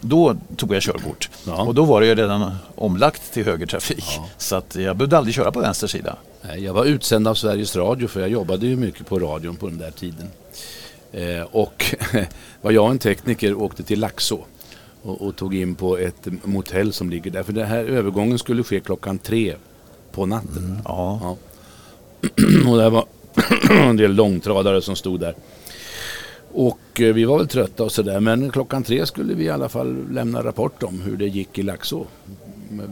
Då 0.00 0.36
tog 0.56 0.74
jag 0.74 0.82
körkort. 0.82 1.30
Ja. 1.46 1.62
Och 1.62 1.74
då 1.74 1.84
var 1.84 2.00
det 2.00 2.06
ju 2.06 2.14
redan 2.14 2.54
omlagt 2.74 3.32
till 3.32 3.44
högertrafik. 3.44 4.04
Så 4.38 4.56
att 4.56 4.76
jag 4.76 4.96
behövde 4.96 5.18
aldrig 5.18 5.34
köra 5.34 5.52
på 5.52 5.60
vänster 5.60 5.86
sida. 5.86 6.16
Nej, 6.42 6.64
Jag 6.64 6.74
var 6.74 6.84
utsänd 6.84 7.28
av 7.28 7.34
Sveriges 7.34 7.76
Radio 7.76 8.08
för 8.08 8.20
jag 8.20 8.28
jobbade 8.28 8.66
ju 8.66 8.76
mycket 8.76 9.06
på 9.06 9.18
radion 9.18 9.56
på 9.56 9.68
den 9.68 9.78
där 9.78 9.90
tiden. 9.90 10.30
Eh, 11.12 11.42
och 11.50 11.94
var 12.62 12.70
jag 12.70 12.90
en 12.90 12.98
tekniker 12.98 13.54
åkte 13.54 13.82
till 13.82 14.00
Laxå 14.00 14.38
och, 15.02 15.22
och 15.22 15.36
tog 15.36 15.54
in 15.54 15.74
på 15.74 15.98
ett 15.98 16.26
motell 16.44 16.92
som 16.92 17.10
ligger 17.10 17.30
där. 17.30 17.42
För 17.42 17.52
den 17.52 17.66
här 17.66 17.84
övergången 17.84 18.38
skulle 18.38 18.62
ske 18.62 18.80
klockan 18.80 19.18
tre 19.18 19.54
på 20.12 20.26
natten. 20.26 20.78
Ja. 20.84 21.20
Ja. 21.22 21.36
och 22.70 22.78
det 22.78 22.90
var 22.90 23.04
en 23.70 23.96
del 23.96 24.14
långtradare 24.14 24.82
som 24.82 24.96
stod 24.96 25.20
där. 25.20 25.34
Och 26.54 26.78
eh, 27.00 27.14
vi 27.14 27.24
var 27.24 27.38
väl 27.38 27.48
trötta 27.48 27.82
och 27.84 27.92
sådär 27.92 28.20
men 28.20 28.50
klockan 28.50 28.82
tre 28.82 29.06
skulle 29.06 29.34
vi 29.34 29.44
i 29.44 29.50
alla 29.50 29.68
fall 29.68 29.96
lämna 30.10 30.44
rapport 30.44 30.82
om 30.82 31.00
hur 31.00 31.16
det 31.16 31.26
gick 31.26 31.58
i 31.58 31.62
Laxå. 31.62 32.06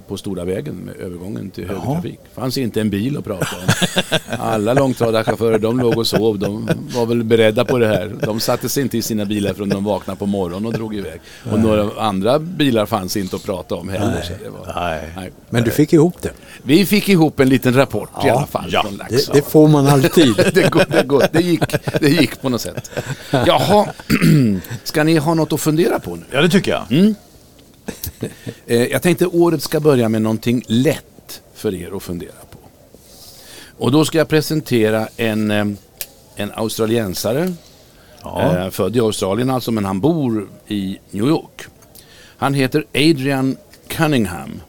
På 0.09 0.16
stora 0.16 0.44
vägen 0.44 0.75
med 0.75 0.97
övergången 0.97 1.50
till 1.50 1.66
högertrafik. 1.68 2.18
fanns 2.35 2.59
inte 2.59 2.80
en 2.80 2.90
bil 2.90 3.16
att 3.18 3.25
prata 3.25 3.47
om. 3.56 3.92
Alla 4.38 4.75
långtradarchaufförer 4.75 5.59
de 5.59 5.80
låg 5.80 5.99
och 5.99 6.06
sov. 6.06 6.38
De 6.38 6.68
var 6.94 7.06
väl 7.06 7.25
beredda 7.25 7.64
på 7.64 7.78
det 7.78 7.87
här. 7.87 8.12
De 8.21 8.40
satte 8.40 8.68
sig 8.68 8.82
inte 8.82 8.99
i 8.99 9.02
sina 9.02 9.25
bilar 9.25 9.54
förrän 9.54 9.68
de 9.68 9.85
vaknade 9.85 10.18
på 10.18 10.26
morgonen 10.26 10.66
och 10.66 10.73
drog 10.73 10.94
iväg. 10.97 11.21
Och 11.52 11.61
några 11.61 11.90
andra 12.02 12.38
bilar 12.38 12.87
fanns 12.87 13.16
inte 13.16 13.37
att 13.37 13.44
prata 13.44 13.75
om 13.75 13.88
heller. 13.88 14.23
Så 14.23 14.32
det 14.44 14.50
var, 14.50 14.73
Nej. 14.82 15.09
nej. 15.16 15.32
men 15.50 15.64
du 15.64 15.71
fick 15.71 15.92
ihop 15.92 16.23
det. 16.23 16.30
Vi 16.62 16.87
fick 16.87 17.09
ihop 17.09 17.40
en 17.40 17.49
liten 17.49 17.75
rapport 17.75 18.11
i 18.25 18.26
Ja. 18.26 18.37
alla 18.37 18.47
fall 18.47 18.66
Ja. 18.68 18.82
från 18.82 18.97
Det, 19.11 19.32
det 19.32 19.42
får 19.50 19.68
man 19.68 19.87
alltid. 19.87 20.35
det, 20.54 20.71
går, 20.71 20.85
det, 20.88 21.02
går. 21.02 21.25
Det, 21.32 21.40
gick, 21.40 21.62
det 22.00 22.09
gick 22.09 22.40
på 22.42 22.49
något 22.49 22.61
sätt. 22.61 22.90
Jaha, 23.30 23.87
ska 24.84 25.04
ni 25.04 25.16
ha 25.16 25.34
något 25.34 25.52
att 25.52 25.61
fundera 25.61 25.99
på 26.00 26.16
nu? 26.16 26.22
Ja, 26.30 26.42
det 26.42 26.49
tycker 26.49 26.70
jag. 26.70 27.14
Eh, 28.66 28.82
jag 28.87 29.02
tänkte 29.02 29.26
året 29.26 29.62
ska 29.62 29.80
börja 29.80 30.08
med 30.08 30.22
någonting 30.22 30.64
lätt 30.66 31.42
för 31.54 31.75
er 31.75 31.96
att 31.96 32.02
fundera 32.02 32.32
på. 32.50 32.58
Och 33.84 33.92
då 33.92 34.04
ska 34.04 34.18
jag 34.18 34.28
presentera 34.28 35.08
en, 35.16 35.50
eh, 35.50 35.64
en 36.37 36.52
australiensare, 36.54 37.52
Ja. 38.22 38.56
eh, 38.64 38.70
född 38.70 38.96
i 38.96 39.00
Australien 39.00 39.50
alltså, 39.50 39.70
men 39.70 39.84
han 39.84 40.00
bor 40.00 40.49
i 40.68 40.99
New 41.11 41.26
York. 41.28 41.62
Han 42.37 42.54
heter 42.54 42.84
Adrian 42.94 43.56
Cunningham. 43.88 44.61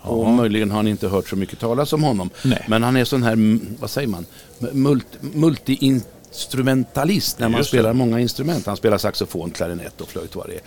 Och 0.00 0.28
möjligen 0.28 0.70
har 0.70 0.82
ni 0.82 0.90
inte 0.90 1.08
hört 1.08 1.28
så 1.28 1.36
mycket 1.36 1.58
talas 1.58 1.92
om 1.92 2.02
honom. 2.02 2.30
Nej. 2.42 2.64
Men 2.68 2.82
han 2.82 2.96
är 2.96 3.04
sån 3.04 3.22
här, 3.22 3.32
mm, 3.32 3.76
vad 3.80 3.90
säger 3.90 4.08
man, 4.08 4.26
multi, 5.20 6.00
multi-instrumentalist 6.38 7.38
när 7.40 7.48
man 7.48 7.58
Just 7.58 7.70
det. 7.70 7.76
spelar 7.76 7.92
många 7.92 8.20
instrument. 8.20 8.66
Han 8.66 8.76
spelar 8.76 8.98
saxofon, 8.98 9.50
klarinett 9.50 10.00
och 10.00 10.08
flöjt 10.08 10.36
vad 10.36 10.46
det 10.46 10.54
är. 10.54 10.60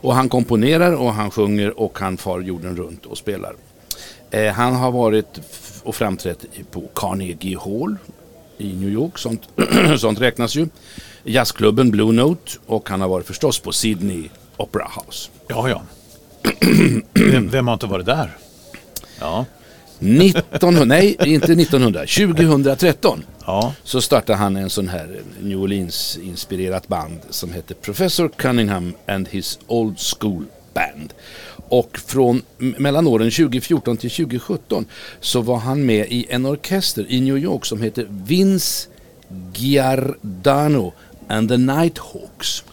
Och 0.00 0.14
han 0.14 0.28
komponerar 0.28 0.92
och 0.92 1.12
han 1.12 1.30
sjunger 1.30 1.80
och 1.80 1.98
han 1.98 2.16
far 2.16 2.40
jorden 2.40 2.76
runt 2.76 3.06
och 3.06 3.18
spelar. 3.18 3.54
Eh, 4.30 4.52
han 4.52 4.74
har 4.74 4.90
varit 4.90 5.40
och 5.82 5.94
framträtt 5.94 6.44
på 6.70 6.84
Carnegie 6.94 7.58
Hall 7.58 7.96
i 8.58 8.72
New 8.72 8.88
York, 8.88 9.18
sånt, 9.18 9.48
sånt 9.98 10.20
räknas 10.20 10.54
ju. 10.54 10.68
Jazzklubben 11.24 11.90
Blue 11.90 12.12
Note 12.12 12.52
och 12.66 12.88
han 12.88 13.00
har 13.00 13.08
varit 13.08 13.26
förstås 13.26 13.58
på 13.58 13.72
Sydney 13.72 14.28
Opera 14.56 14.88
House. 14.96 15.30
Ja, 15.48 15.68
ja. 15.68 15.82
Vem 17.50 17.66
har 17.66 17.74
inte 17.74 17.86
varit 17.86 18.06
där? 18.06 18.36
Ja. 19.20 19.44
1900, 20.00 20.84
nej 20.84 21.16
inte 21.24 21.52
1900, 21.52 22.00
2013 22.00 23.24
Ja. 23.46 23.74
så 23.84 24.00
startade 24.00 24.38
han 24.38 24.56
en 24.56 24.70
sån 24.70 24.88
här 24.88 25.20
New 25.40 25.58
Orleans-inspirerat 25.62 26.88
band 26.88 27.18
som 27.30 27.52
heter 27.52 27.74
Professor 27.74 28.28
Cunningham 28.28 28.94
and 29.06 29.28
his 29.28 29.58
Old 29.66 29.96
School 29.98 30.44
Band. 30.74 31.12
Och 31.68 31.98
från 32.06 32.42
mellan 32.58 33.06
åren 33.06 33.30
2014 33.30 33.96
till 33.96 34.10
2017 34.10 34.86
så 35.20 35.40
var 35.40 35.56
han 35.58 35.86
med 35.86 36.06
i 36.10 36.26
en 36.28 36.46
orkester 36.46 37.06
i 37.08 37.20
New 37.20 37.38
York 37.38 37.64
som 37.66 37.82
heter 37.82 38.06
Vince 38.10 38.88
Giardano 39.54 40.92
and 41.28 41.48
the 41.48 41.56
Nighthawks. 41.56 42.64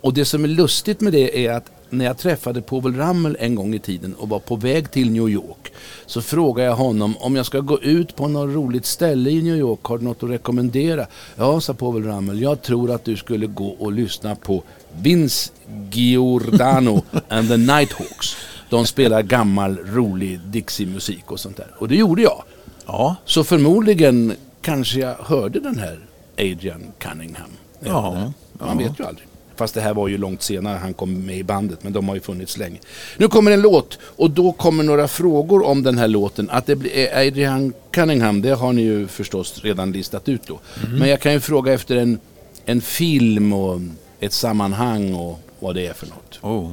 Och 0.00 0.14
det 0.14 0.24
som 0.24 0.44
är 0.44 0.48
lustigt 0.48 1.00
med 1.00 1.12
det 1.12 1.46
är 1.46 1.52
att 1.52 1.70
när 1.92 2.04
jag 2.04 2.18
träffade 2.18 2.62
Povel 2.62 2.96
Ramel 2.96 3.36
en 3.40 3.54
gång 3.54 3.74
i 3.74 3.78
tiden 3.78 4.14
och 4.14 4.28
var 4.28 4.38
på 4.38 4.56
väg 4.56 4.90
till 4.90 5.10
New 5.10 5.28
York 5.28 5.72
så 6.06 6.22
frågade 6.22 6.68
jag 6.68 6.76
honom 6.76 7.16
om 7.16 7.36
jag 7.36 7.46
ska 7.46 7.60
gå 7.60 7.80
ut 7.80 8.16
på 8.16 8.28
något 8.28 8.54
roligt 8.54 8.86
ställe 8.86 9.30
i 9.30 9.42
New 9.42 9.56
York, 9.56 9.80
har 9.82 9.98
du 9.98 10.04
något 10.04 10.22
att 10.22 10.30
rekommendera? 10.30 11.06
Ja, 11.36 11.60
sa 11.60 11.74
Povel 11.74 12.04
Ramel, 12.04 12.42
jag 12.42 12.62
tror 12.62 12.90
att 12.90 13.04
du 13.04 13.16
skulle 13.16 13.46
gå 13.46 13.68
och 13.68 13.92
lyssna 13.92 14.34
på 14.34 14.62
Vince 15.00 15.52
Giordano 15.90 17.02
and 17.28 17.48
the 17.48 17.56
Nighthawks. 17.56 18.36
De 18.70 18.86
spelar 18.86 19.22
gammal 19.22 19.78
rolig 19.78 20.40
Dixie-musik 20.40 21.30
och 21.30 21.40
sånt 21.40 21.56
där. 21.56 21.74
Och 21.78 21.88
det 21.88 21.96
gjorde 21.96 22.22
jag. 22.22 22.42
Ja. 22.86 23.16
Så 23.24 23.44
förmodligen 23.44 24.34
kanske 24.60 25.00
jag 25.00 25.14
hörde 25.14 25.60
den 25.60 25.78
här 25.78 25.98
Adrian 26.38 26.82
Cunningham. 26.98 27.50
Ja. 27.80 28.32
Man 28.52 28.78
vet 28.78 29.00
ju 29.00 29.04
aldrig. 29.04 29.26
Fast 29.56 29.74
det 29.74 29.80
här 29.80 29.94
var 29.94 30.08
ju 30.08 30.18
långt 30.18 30.42
senare 30.42 30.78
han 30.78 30.94
kom 30.94 31.26
med 31.26 31.38
i 31.38 31.44
bandet, 31.44 31.78
men 31.82 31.92
de 31.92 32.08
har 32.08 32.14
ju 32.14 32.20
funnits 32.20 32.58
länge. 32.58 32.78
Nu 33.16 33.28
kommer 33.28 33.50
en 33.50 33.62
låt 33.62 33.98
och 34.02 34.30
då 34.30 34.52
kommer 34.52 34.84
några 34.84 35.08
frågor 35.08 35.66
om 35.66 35.82
den 35.82 35.98
här 35.98 36.08
låten. 36.08 36.50
Att 36.50 36.66
det 36.66 36.76
blir 36.76 37.16
Adrian 37.16 37.72
Cunningham, 37.90 38.42
det 38.42 38.50
har 38.50 38.72
ni 38.72 38.82
ju 38.82 39.06
förstås 39.06 39.60
redan 39.64 39.92
listat 39.92 40.28
ut 40.28 40.46
då. 40.46 40.60
Men 40.98 41.08
jag 41.08 41.20
kan 41.20 41.32
ju 41.32 41.40
fråga 41.40 41.72
efter 41.72 41.96
en, 41.96 42.18
en 42.64 42.80
film 42.80 43.52
och 43.52 43.80
ett 44.20 44.32
sammanhang 44.32 45.14
och, 45.14 45.40
vad 45.60 45.74
det 45.74 45.86
är 45.86 45.92
för 45.92 46.06
något. 46.06 46.38
Oh. 46.42 46.72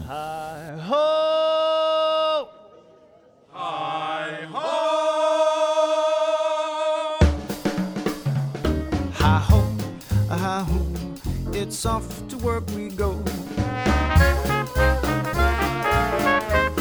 It's 11.69 11.85
off 11.85 12.27
to 12.27 12.35
work 12.39 12.67
we 12.71 12.89
go. 12.89 13.11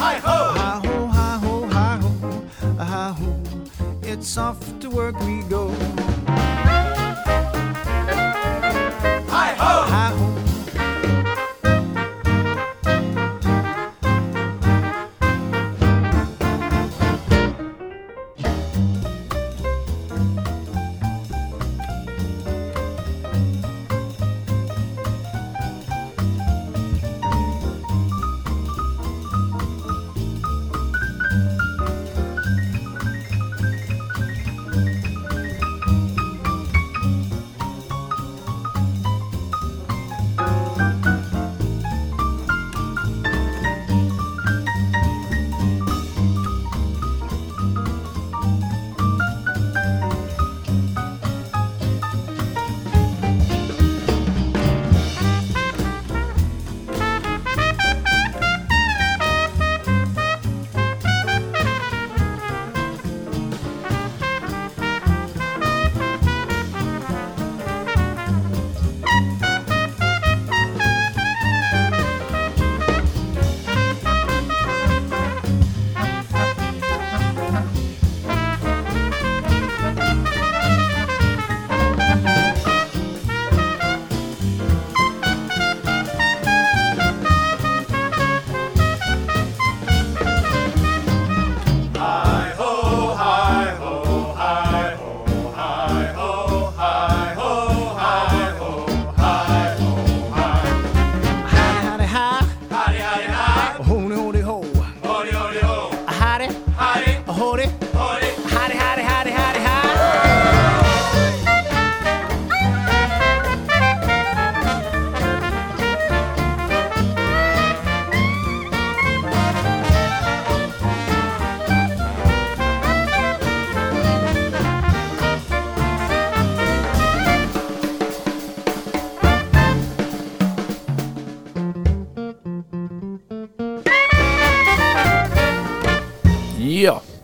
Hi 0.00 0.14
ho, 0.24 0.38
hi 0.56 0.80
ho, 0.82 1.06
hi 1.06 1.36
ho, 1.42 1.66
hi 1.66 1.98
ho, 1.98 2.10
hi 2.78 3.12
ho, 3.12 3.42
it's 4.02 4.38
off 4.38 4.58
to 4.80 4.88
work 4.88 5.20
we 5.20 5.42
go. 5.42 5.68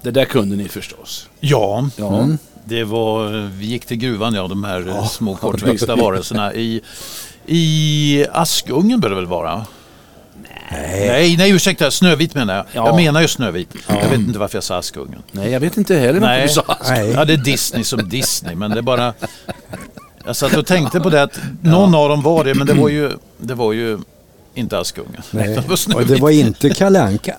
Det 0.04 0.10
där 0.10 0.24
kunde 0.24 0.56
ni 0.56 0.68
förstås. 0.68 1.28
Ja, 1.40 1.88
Ja. 1.96 2.28
det 2.64 2.84
var, 2.84 3.50
vi 3.58 3.66
gick 3.66 3.86
till 3.86 3.96
gruvan, 3.96 4.34
ja, 4.34 4.48
de 4.48 4.64
här 4.64 4.88
eh, 4.88 5.06
små 5.06 5.36
kortväxta 5.36 5.96
varelserna. 5.96 6.54
I, 6.54 6.80
I 7.46 8.26
Askungen 8.32 9.00
bör 9.00 9.08
det 9.08 9.14
väl 9.14 9.26
vara? 9.26 9.66
Nej. 10.70 11.08
Nej, 11.08 11.36
nej 11.36 11.50
ursäkta, 11.50 11.90
Snövit 11.90 12.34
menar 12.34 12.54
jag. 12.56 12.64
Ja. 12.72 12.86
Jag 12.86 12.96
menar 12.96 13.20
ju 13.20 13.28
Snövit. 13.28 13.68
Jag 13.88 14.08
vet 14.08 14.18
inte 14.18 14.38
varför 14.38 14.56
jag 14.56 14.64
sa 14.64 14.76
Askungen. 14.76 15.22
Nej, 15.32 15.50
jag 15.50 15.60
vet 15.60 15.76
inte 15.76 15.94
heller 15.96 16.20
varför 16.20 16.26
Nej. 16.36 16.46
du 16.46 16.52
sa 16.52 16.76
Nej. 16.88 17.10
Ja, 17.10 17.24
det 17.24 17.32
är 17.32 17.36
Disney 17.36 17.84
som 17.84 18.08
Disney, 18.08 18.54
men 18.54 18.70
det 18.70 18.78
är 18.78 18.82
bara... 18.82 19.14
Jag 20.26 20.36
satt 20.36 20.56
och 20.56 20.66
tänkte 20.66 21.00
på 21.00 21.10
det 21.10 21.22
att 21.22 21.38
någon 21.62 21.94
av 21.94 22.08
dem 22.08 22.22
var 22.22 22.44
det, 22.44 22.54
men 22.54 22.66
det 22.66 22.74
var 22.74 22.88
ju, 22.88 23.10
det 23.38 23.54
var 23.54 23.72
ju 23.72 23.98
inte 24.54 24.78
Askungen. 24.78 25.22
Nej. 25.30 25.48
Det 25.54 25.60
var 25.60 25.72
Och 25.72 25.78
Snövit. 25.78 26.08
det 26.08 26.16
var 26.16 26.30
inte 26.30 26.70
Kalle 26.70 27.02
Anka. 27.02 27.36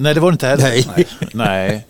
Nej, 0.00 0.14
det 0.14 0.20
var 0.20 0.30
det 0.30 0.34
inte 0.34 0.46
heller. 0.46 0.84
Nej. 0.96 1.06
Nej. 1.34 1.86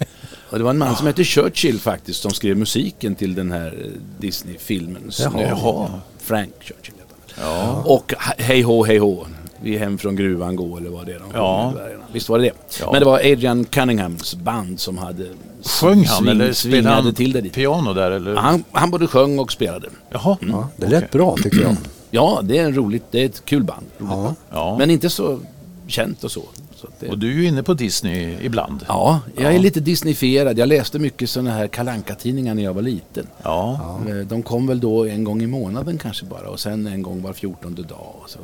Och 0.50 0.58
det 0.58 0.64
var 0.64 0.70
en 0.70 0.78
man 0.78 0.96
som 0.96 1.06
hette 1.06 1.24
Churchill 1.24 1.80
faktiskt 1.80 2.22
som 2.22 2.30
skrev 2.30 2.56
musiken 2.56 3.14
till 3.14 3.34
den 3.34 3.52
här 3.52 3.66
eh, 3.84 3.90
Disney-filmen. 4.18 5.10
Jaha. 5.18 5.88
Frank 6.18 6.52
Churchill 6.60 6.94
heter 6.94 7.44
han. 7.44 7.82
Och 7.84 8.12
he- 8.18 8.42
Hej 8.42 8.62
hå, 8.62 8.84
hej 8.84 8.98
hå. 8.98 9.26
Vi 9.62 9.74
är 9.74 9.78
hem 9.78 9.98
från 9.98 10.16
gruvan 10.16 10.56
gå 10.56 10.76
eller 10.76 10.90
vad 10.90 11.06
det 11.06 11.12
är 11.14 11.18
de 11.18 11.28
Ja. 11.34 11.74
Visst 12.12 12.28
var 12.28 12.38
det 12.38 12.44
det? 12.44 12.52
Ja. 12.80 12.92
Men 12.92 13.00
det 13.00 13.06
var 13.06 13.18
Adrian 13.18 13.64
Cunninghams 13.64 14.34
band 14.34 14.80
som 14.80 14.98
hade 14.98 15.26
Sjöng 15.64 16.04
han 16.04 16.24
sving- 16.24 16.30
eller 16.30 16.52
spelade 16.52 17.02
han 17.02 17.14
till 17.14 17.32
det 17.32 17.40
dit. 17.40 17.52
piano 17.52 17.94
där? 17.94 18.10
Eller? 18.10 18.34
Han, 18.36 18.64
han 18.72 18.90
både 18.90 19.06
sjöng 19.06 19.38
och 19.38 19.52
spelade. 19.52 19.88
Jaha. 20.10 20.36
Ja, 20.40 20.68
det 20.76 20.86
lät 20.86 21.10
bra 21.10 21.36
tycker 21.42 21.60
jag. 21.62 21.76
Ja, 22.10 22.40
det 22.42 22.58
är 22.58 22.64
en 22.64 22.74
roligt, 22.74 23.04
det 23.10 23.20
är 23.22 23.26
ett 23.26 23.44
kul 23.44 23.64
band. 23.64 23.86
Ja. 23.98 24.04
band. 24.06 24.34
Ja. 24.50 24.76
Men 24.78 24.90
inte 24.90 25.10
så 25.10 25.38
känt 25.86 26.24
och 26.24 26.30
så. 26.30 26.42
Så 26.80 26.86
att 26.86 27.00
det, 27.00 27.08
Och 27.08 27.18
du 27.18 27.28
är 27.30 27.34
ju 27.34 27.44
inne 27.46 27.62
på 27.62 27.74
Disney 27.74 28.36
ibland. 28.42 28.84
Ja, 28.88 29.20
jag 29.36 29.54
är 29.54 29.58
lite 29.58 29.80
Disneyfierad. 29.80 30.58
Jag 30.58 30.68
läste 30.68 30.98
mycket 30.98 31.30
sådana 31.30 31.50
här 31.50 31.66
kalanka 31.68 32.14
tidningar 32.14 32.54
när 32.54 32.62
jag 32.62 32.74
var 32.74 32.82
liten. 32.82 33.26
Ja. 33.42 34.00
Eh, 34.08 34.14
De 34.16 34.42
kom 34.42 34.66
väl 34.66 34.80
då 34.80 35.04
en 35.06 35.24
gång 35.24 35.42
i 35.42 35.46
månaden 35.46 35.98
kanske 35.98 36.24
bara 36.26 36.48
och 36.48 36.60
sen 36.60 36.86
en 36.86 37.02
gång 37.02 37.22
var 37.22 37.32
fjortonde 37.32 37.82
dag. 37.82 38.14
Och 38.22 38.30
så. 38.30 38.38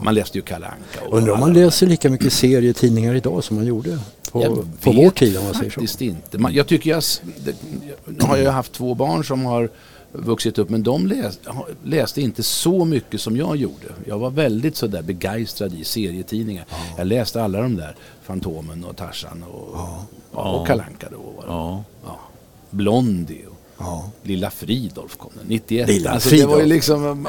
Man 0.00 0.14
läste 0.14 0.38
ju 0.38 0.42
kalanka. 0.42 1.00
och 1.08 1.18
Undrar 1.18 1.32
om 1.34 1.40
man 1.40 1.52
läser 1.52 1.86
lika 1.86 2.10
mycket 2.10 2.32
serietidningar 2.32 3.14
idag 3.14 3.44
som 3.44 3.56
man 3.56 3.66
gjorde 3.66 3.98
på, 4.32 4.64
på 4.82 4.92
vår 4.92 5.10
tid 5.10 5.36
om 5.36 5.44
man 5.44 5.54
säger 5.54 5.70
så. 5.70 5.74
faktiskt 5.80 6.00
inte. 6.00 6.38
Man, 6.38 6.54
jag 6.54 6.66
tycker 6.66 6.90
jag, 6.90 7.02
det, 7.44 7.54
nu 8.04 8.16
har 8.20 8.36
jag 8.36 8.44
ju 8.44 8.50
haft 8.50 8.72
två 8.72 8.94
barn 8.94 9.24
som 9.24 9.44
har 9.44 9.70
vuxit 10.18 10.58
upp 10.58 10.70
men 10.70 10.82
de 10.82 11.06
läs, 11.06 11.38
ha- 11.46 11.66
läste 11.84 12.20
inte 12.22 12.42
så 12.42 12.84
mycket 12.84 13.20
som 13.20 13.36
jag 13.36 13.56
gjorde. 13.56 13.86
Jag 14.06 14.18
var 14.18 14.30
väldigt 14.30 14.76
sådär 14.76 15.02
begeistrad 15.02 15.74
i 15.74 15.84
serietidningar. 15.84 16.64
Jag 16.98 17.06
läste 17.06 17.42
alla 17.42 17.60
de 17.62 17.76
där 17.76 17.96
Fantomen 18.22 18.84
och 18.84 18.96
Tarzan 18.96 19.42
och, 19.42 19.76
ja. 20.34 20.50
och 20.60 20.66
Kalanka 20.66 21.08
då. 21.10 21.44
Ja. 21.46 21.84
Ja. 22.04 22.18
Blondie 22.70 23.46
och 23.46 23.52
Ja. 23.78 24.10
Lilla 24.22 24.50
Fridolf 24.50 25.16
kom 25.16 25.30
den, 25.38 25.46
91. 25.46 25.88
Lilla 25.88 26.10
alltså, 26.10 26.30
det 26.30 26.36
var 26.36 26.40
ju 26.42 26.62
Fridolf. 26.62 26.68
liksom 26.74 27.28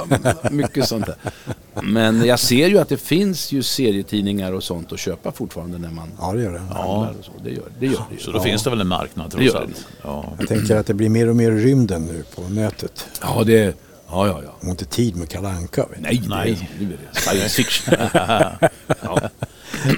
mycket 0.51 0.87
sånt 0.87 1.05
där. 1.05 1.15
Men 1.83 2.25
jag 2.25 2.39
ser 2.39 2.67
ju 2.67 2.77
att 2.79 2.89
det 2.89 2.97
finns 2.97 3.51
ju 3.51 3.63
serietidningar 3.63 4.51
och 4.51 4.63
sånt 4.63 4.91
att 4.91 4.99
köpa 4.99 5.31
fortfarande 5.31 5.77
när 5.77 5.89
man 5.91 6.11
ja, 6.19 6.33
det 6.33 6.41
gör 6.43 6.51
det. 6.53 6.59
handlar 6.59 7.15
och 7.19 7.25
så. 7.25 7.31
Det 7.43 7.49
gör 7.49 7.63
det. 7.79 7.85
Gör 7.85 8.05
det 8.11 8.21
Så 8.23 8.31
då 8.31 8.39
finns 8.39 8.63
det 8.63 8.69
väl 8.69 8.81
en 8.81 8.87
marknad 8.87 9.31
trots 9.31 9.55
allt. 9.55 9.85
Ja. 10.03 10.33
Jag 10.39 10.47
tänker 10.47 10.75
att 10.75 10.85
det 10.87 10.93
blir 10.93 11.09
mer 11.09 11.29
och 11.29 11.35
mer 11.35 11.51
rymden 11.51 12.05
nu 12.05 12.23
på 12.35 12.41
nätet. 12.41 13.07
Ja, 13.21 13.43
det... 13.45 13.77
Ja, 14.09 14.27
ja, 14.27 14.41
ja. 14.45 14.51
Och 14.59 14.67
inte 14.67 14.85
tid 14.85 15.15
med 15.15 15.29
Kalle 15.29 15.47
Anka. 15.47 15.85
Nej, 15.99 16.21
Nej. 16.27 16.69
Nu 16.79 16.85
är 16.85 16.89
det 17.13 17.19
science 17.19 17.49
fiction. 17.63 17.93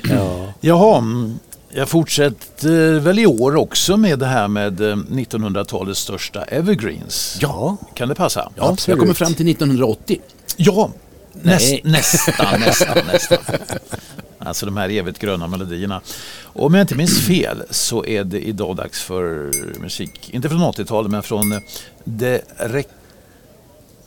ja. 0.10 0.54
Jaha, 0.62 0.98
mm, 0.98 1.39
jag 1.70 1.89
fortsätter 1.89 3.00
väl 3.00 3.20
i 3.20 3.26
år 3.26 3.56
också 3.56 3.98
med 3.98 4.20
det 4.20 4.26
här 4.26 4.48
med 4.48 4.82
eh, 4.82 4.96
1900-talets 4.96 6.00
största 6.00 6.42
evergreens. 6.44 7.38
Ja, 7.42 7.78
Kan 7.94 8.10
det 8.10 8.15
passa? 8.15 8.39
ja, 8.39 8.52
jag 8.56 8.72
Absolut. 8.74 9.00
kommer 9.00 9.13
fram 9.13 9.34
till 9.34 9.50
1980. 9.50 10.20
Ja, 10.58 10.89
näst, 11.43 11.84
nästan, 11.84 12.60
nästan, 12.60 12.97
nästan. 13.13 13.38
Alltså 14.39 14.65
de 14.65 14.78
här 14.78 14.89
evigt 14.89 15.19
gröna 15.19 15.47
melodierna. 15.47 16.02
Och 16.43 16.65
om 16.65 16.73
jag 16.73 16.84
inte 16.84 16.95
minns 16.95 17.21
fel 17.28 17.63
så 17.69 18.06
är 18.06 18.23
det 18.23 18.39
idag 18.47 18.75
dags 18.75 19.02
för 19.02 19.52
musik, 19.80 20.30
inte 20.34 20.49
från 20.49 20.60
80-talet 20.62 21.12
men 21.12 21.23
från 21.23 21.62
det 22.04 22.41
re- 22.58 22.84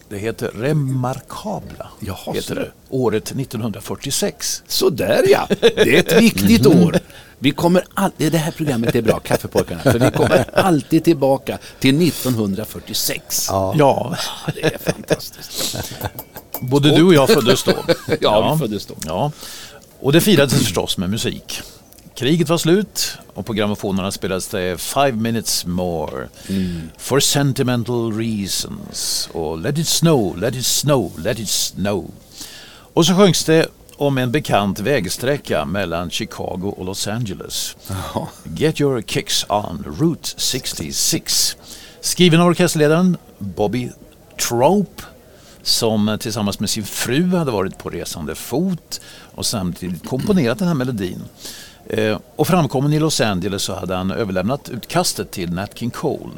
Det 0.08 0.18
heter 0.18 0.50
Remarkabla. 0.54 1.88
Jaha, 2.00 2.32
heter 2.32 2.42
så. 2.42 2.54
det. 2.54 2.70
Året 2.88 3.24
1946. 3.30 4.62
Sådär 4.66 5.24
ja, 5.28 5.48
det 5.60 5.96
är 5.96 6.00
ett 6.00 6.20
viktigt 6.22 6.66
år. 6.84 6.98
Vi 7.38 7.50
kommer 7.50 7.84
alltid, 7.94 8.32
det 8.32 8.38
här 8.38 8.52
programmet 8.52 8.94
är 8.94 9.02
bra, 9.02 9.18
Kaffepojkarna, 9.20 9.82
för 9.82 9.98
vi 9.98 10.10
kommer 10.10 10.44
alltid 10.58 11.04
tillbaka 11.04 11.58
till 11.80 12.08
1946. 12.08 13.46
Ja. 13.50 13.74
Ja, 13.78 14.16
Det 14.54 14.74
är 14.74 14.78
fantastiskt. 14.78 15.76
Både 16.62 16.96
du 16.96 17.02
och 17.02 17.14
jag 17.14 17.28
föddes 17.28 17.62
då. 17.64 17.74
Ja, 18.20 18.52
vi 18.52 18.58
föddes 18.58 18.86
då. 18.86 18.94
Ja. 19.06 19.32
Och 20.00 20.12
det 20.12 20.20
firades 20.20 20.58
förstås 20.58 20.98
med 20.98 21.10
musik. 21.10 21.60
Kriget 22.14 22.48
var 22.48 22.58
slut 22.58 23.18
och 23.34 23.46
på 23.46 23.52
grammofonerna 23.52 24.12
spelades 24.12 24.48
det 24.48 24.80
Five 24.80 25.12
minutes 25.12 25.66
more. 25.66 26.28
For 26.98 27.20
sentimental 27.20 28.12
reasons. 28.18 29.28
Och 29.32 29.58
Let 29.58 29.78
it 29.78 29.88
snow, 29.88 30.38
let 30.38 30.54
it 30.54 30.66
snow, 30.66 31.12
let 31.18 31.38
it 31.38 31.48
snow. 31.50 32.10
Och 32.94 33.06
så 33.06 33.14
sjöngs 33.14 33.44
det 33.44 33.66
om 33.96 34.18
en 34.18 34.32
bekant 34.32 34.80
vägsträcka 34.80 35.64
mellan 35.64 36.10
Chicago 36.10 36.74
och 36.76 36.84
Los 36.84 37.08
Angeles. 37.08 37.76
Get 38.44 38.80
your 38.80 39.02
kicks 39.02 39.44
on 39.48 39.96
Route 40.00 40.28
66. 40.36 41.56
Skriven 42.00 42.40
av 42.40 42.46
orkesterledaren 42.46 43.16
Bobby 43.38 43.90
Trope 44.48 45.02
som 45.62 46.08
eh, 46.08 46.16
tillsammans 46.16 46.60
med 46.60 46.70
sin 46.70 46.84
fru 46.84 47.36
hade 47.36 47.50
varit 47.50 47.78
på 47.78 47.90
resande 47.90 48.34
fot 48.34 49.00
och 49.34 49.46
samtidigt 49.46 50.08
komponerat 50.08 50.58
den 50.58 50.68
här 50.68 50.74
melodin. 50.74 51.22
Eh, 51.86 52.18
och 52.36 52.46
framkommen 52.46 52.92
i 52.92 52.98
Los 52.98 53.20
Angeles 53.20 53.62
så 53.62 53.74
hade 53.74 53.94
han 53.94 54.10
överlämnat 54.10 54.68
utkastet 54.68 55.30
till 55.30 55.52
Nat 55.52 55.78
King 55.78 55.90
Cole 55.90 56.32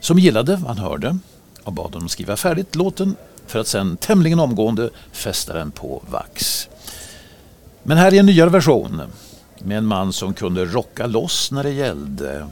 som 0.00 0.18
gillade 0.18 0.56
vad 0.56 0.68
han 0.68 0.78
hörde 0.78 1.18
och 1.62 1.72
bad 1.72 1.94
honom 1.94 2.08
skriva 2.08 2.36
färdigt 2.36 2.74
låten 2.74 3.16
för 3.46 3.58
att 3.58 3.66
sen 3.66 3.96
tämligen 3.96 4.40
omgående 4.40 4.90
fästa 5.12 5.54
den 5.54 5.70
på 5.70 6.02
vax. 6.10 6.68
Men 7.82 7.98
här 7.98 8.14
är 8.14 8.20
en 8.20 8.26
nyare 8.26 8.50
version 8.50 9.02
med 9.58 9.78
en 9.78 9.86
man 9.86 10.12
som 10.12 10.34
kunde 10.34 10.64
rocka 10.64 11.06
loss 11.06 11.50
när 11.50 11.62
det 11.62 11.70
gällde. 11.70 12.48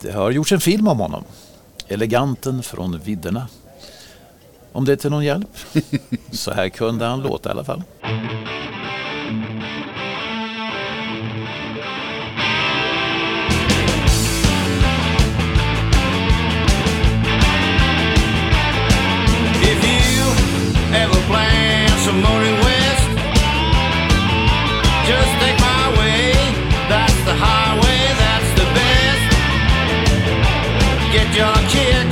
Det 0.00 0.12
har 0.12 0.30
gjorts 0.30 0.52
en 0.52 0.60
film 0.60 0.88
om 0.88 0.98
honom. 0.98 1.24
Eleganten 1.88 2.62
från 2.62 2.98
vidderna. 2.98 3.48
Om 4.72 4.84
det 4.84 4.92
är 4.92 4.96
till 4.96 5.10
någon 5.10 5.24
hjälp. 5.24 5.56
Så 6.32 6.52
här 6.52 6.68
kunde 6.68 7.04
han 7.06 7.20
låta 7.20 7.48
i 7.48 7.52
alla 7.52 7.64
fall. 7.64 7.82
your 31.42 31.54
kid 31.68 32.11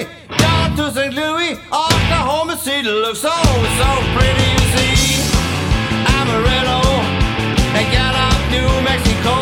Missouri 0.00 0.38
down 0.38 0.76
to 0.76 0.90
St. 0.92 1.14
Louis, 1.14 1.52
Oklahoma 1.72 2.56
City 2.56 2.88
looks 2.88 3.20
so, 3.20 3.30
so 3.30 3.88
pretty, 4.16 4.46
you 4.56 4.66
see. 4.76 5.22
Amarillo 6.16 6.82
and 7.76 7.86
Gallup, 7.92 8.38
New 8.50 8.70
Mexico. 8.82 9.36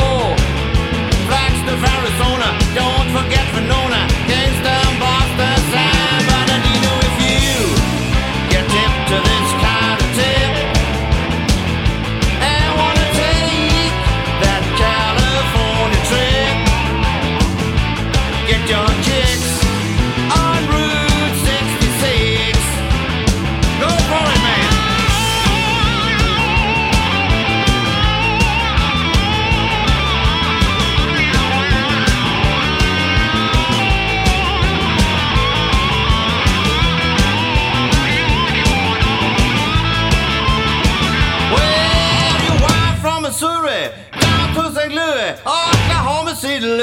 Flagstaff, 1.29 1.83
Arizona, 1.95 2.49
don't 2.75 3.09
forget 3.15 3.47
Winona, 3.55 4.03
Kingston, 4.27 4.88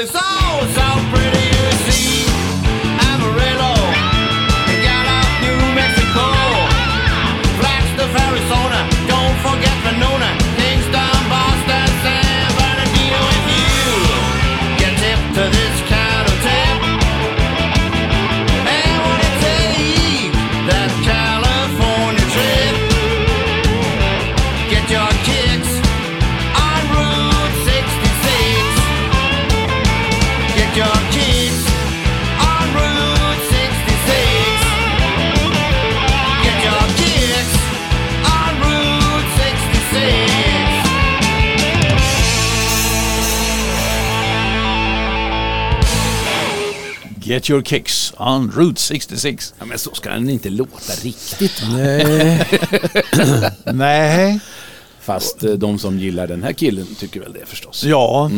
City 0.06 0.18
looks 0.22 0.35
Get 47.26 47.50
your 47.50 47.62
kicks 47.62 48.12
on 48.16 48.50
Route 48.56 48.80
66. 48.80 49.54
Ja, 49.58 49.64
men 49.64 49.78
så 49.78 49.94
ska 49.94 50.10
den 50.10 50.30
inte 50.30 50.50
låta 50.50 50.92
riktigt. 51.02 51.62
Nej, 51.72 52.48
Nej. 53.64 54.40
Fast 55.00 55.44
eh, 55.44 55.50
de 55.52 55.78
som 55.78 55.98
gillar 55.98 56.26
den 56.26 56.42
här 56.42 56.52
killen 56.52 56.86
tycker 56.98 57.20
väl 57.20 57.32
det 57.32 57.46
förstås. 57.46 57.84
Ja. 57.84 58.30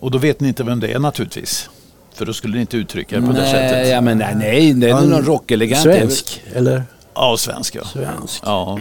Och 0.00 0.10
då 0.10 0.18
vet 0.18 0.40
ni 0.40 0.48
inte 0.48 0.62
vem 0.64 0.80
det 0.80 0.92
är 0.92 0.98
naturligtvis. 0.98 1.70
För 2.14 2.26
då 2.26 2.32
skulle 2.32 2.54
ni 2.54 2.60
inte 2.60 2.76
uttrycka 2.76 3.16
er 3.16 3.20
på 3.20 3.26
det 3.26 3.32
Nej, 3.32 3.50
sättet. 3.52 3.88
ja, 3.88 4.00
men 4.00 4.18
nej, 4.18 4.34
nej, 4.34 4.72
det 4.74 4.88
är 4.88 4.94
Han- 4.94 5.08
någon 5.10 5.24
rockelegant. 5.24 5.84
Det 5.84 5.98
svensk 5.98 6.42
eller? 6.54 6.82
Ja, 7.14 7.36
svensk 7.38 7.74
ja. 7.74 7.84
Svensk. 7.84 8.42
Ja. 8.44 8.78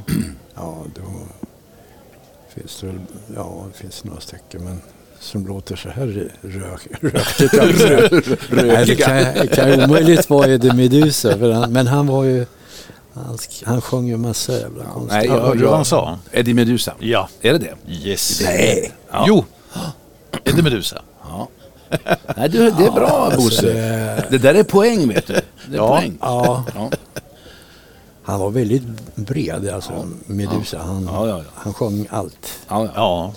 Ja, 0.56 0.84
då 0.96 1.02
finns 2.56 2.78
det 2.82 2.88
väl, 2.88 3.00
ja 3.36 3.66
det 3.74 3.80
finns 3.80 4.04
några 4.04 4.20
stycken 4.22 4.64
men 4.64 4.82
som 5.20 5.48
låter 5.48 5.76
så 5.76 5.90
här 5.90 6.32
rök, 6.42 6.88
rökigt. 7.02 7.60
alltså. 7.60 7.88
Nej, 8.52 8.86
det 8.86 8.96
kan, 8.96 9.48
kan 9.48 9.84
omöjligt 9.84 10.30
vara 10.30 10.48
Eddie 10.48 10.74
Meduza, 10.74 11.54
han, 11.54 11.74
men 11.74 11.88
han 11.88 12.08
var 12.08 12.24
ju, 12.24 12.46
han, 13.14 13.38
han 13.66 13.82
sjöng 13.82 14.08
ju 14.08 14.18
massa 14.18 14.54
jävla 14.54 14.84
konstiga 14.84 15.18
Nej, 15.20 15.28
Ja, 15.28 15.36
jag, 15.36 15.42
hörde 15.42 15.60
du 15.60 15.66
vad 15.66 15.76
han 15.76 15.86
sa? 15.86 16.20
Eddie 16.32 16.54
Meduza. 16.54 16.94
Ja. 17.00 17.30
Är 17.42 17.54
det 17.54 17.60
det? 17.60 17.94
Yes. 17.94 18.42
Nej. 18.44 18.92
Ja. 19.12 19.26
Jo. 19.28 19.46
Eddie 20.44 20.62
Meduza. 20.62 21.02
Nej, 22.38 22.50
du, 22.50 22.72
det 22.72 22.86
är 22.86 22.92
bra 22.92 23.32
Bosse. 23.36 23.66
det- 23.74 24.26
Det 24.30 24.38
där 24.38 24.54
är 24.56 24.64
poäng 24.64 25.08
vet 25.08 25.28
du. 25.28 25.34
Det 25.34 25.42
är 25.74 25.76
Ja. 25.76 25.88
poäng. 25.98 26.18
Ja, 26.22 26.64
Ja. 26.76 26.92
han 28.24 28.40
var 28.40 28.50
väldigt 28.50 28.84
bred 29.16 29.70
alltså, 29.70 30.08
Meduza. 30.26 30.80
Han, 30.80 31.04
Ja, 31.12 31.28
ja, 31.28 31.38
ja. 31.38 31.44
han 31.56 31.74
sjöng 31.74 32.08
allt. 32.10 32.60
Ja, 32.70 32.84
ja. 32.86 32.92
Ja. 32.96 33.34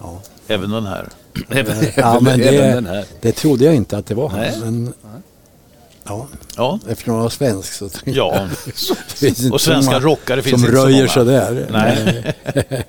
Ja. 0.00 0.20
Även 0.48 0.70
den 0.70 0.86
här. 0.86 1.08
Även, 1.50 1.76
Ja, 1.96 2.20
men 2.20 2.40
även 2.40 2.74
den 2.74 2.84
det, 2.84 2.90
här. 2.90 3.04
det 3.20 3.32
trodde 3.32 3.64
jag 3.64 3.74
inte 3.74 3.98
att 3.98 4.06
det 4.06 4.14
var. 4.14 4.32
Nej. 4.32 4.52
Men 4.60 4.92
Ja, 6.04 6.26
Ja. 6.56 6.78
eftersom 6.88 7.14
jag 7.14 7.22
var 7.22 7.28
svensk 7.30 7.72
så 7.72 7.88
tänkte 7.88 8.10
Ja. 8.10 8.34
jag, 8.36 8.48
det 9.20 9.50
Och 9.50 9.60
svenska 9.60 9.92
många 9.92 10.04
rockare 10.04 10.42
finns 10.42 10.60
som 10.60 10.64
inte 10.68 10.76
så 10.80 10.84
röjer 10.86 10.96
många. 10.98 11.08
sådär. 11.08 11.66
Nej. 11.70 12.22
Nej, 12.54 12.84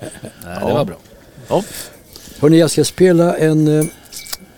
det 0.67 0.73
var 0.73 0.85
bra. 0.85 0.95
Ja. 1.47 1.63
Hörrni, 2.39 2.59
jag 2.59 2.71
ska 2.71 2.83
spela 2.85 3.37
en, 3.37 3.79
eh, 3.79 3.85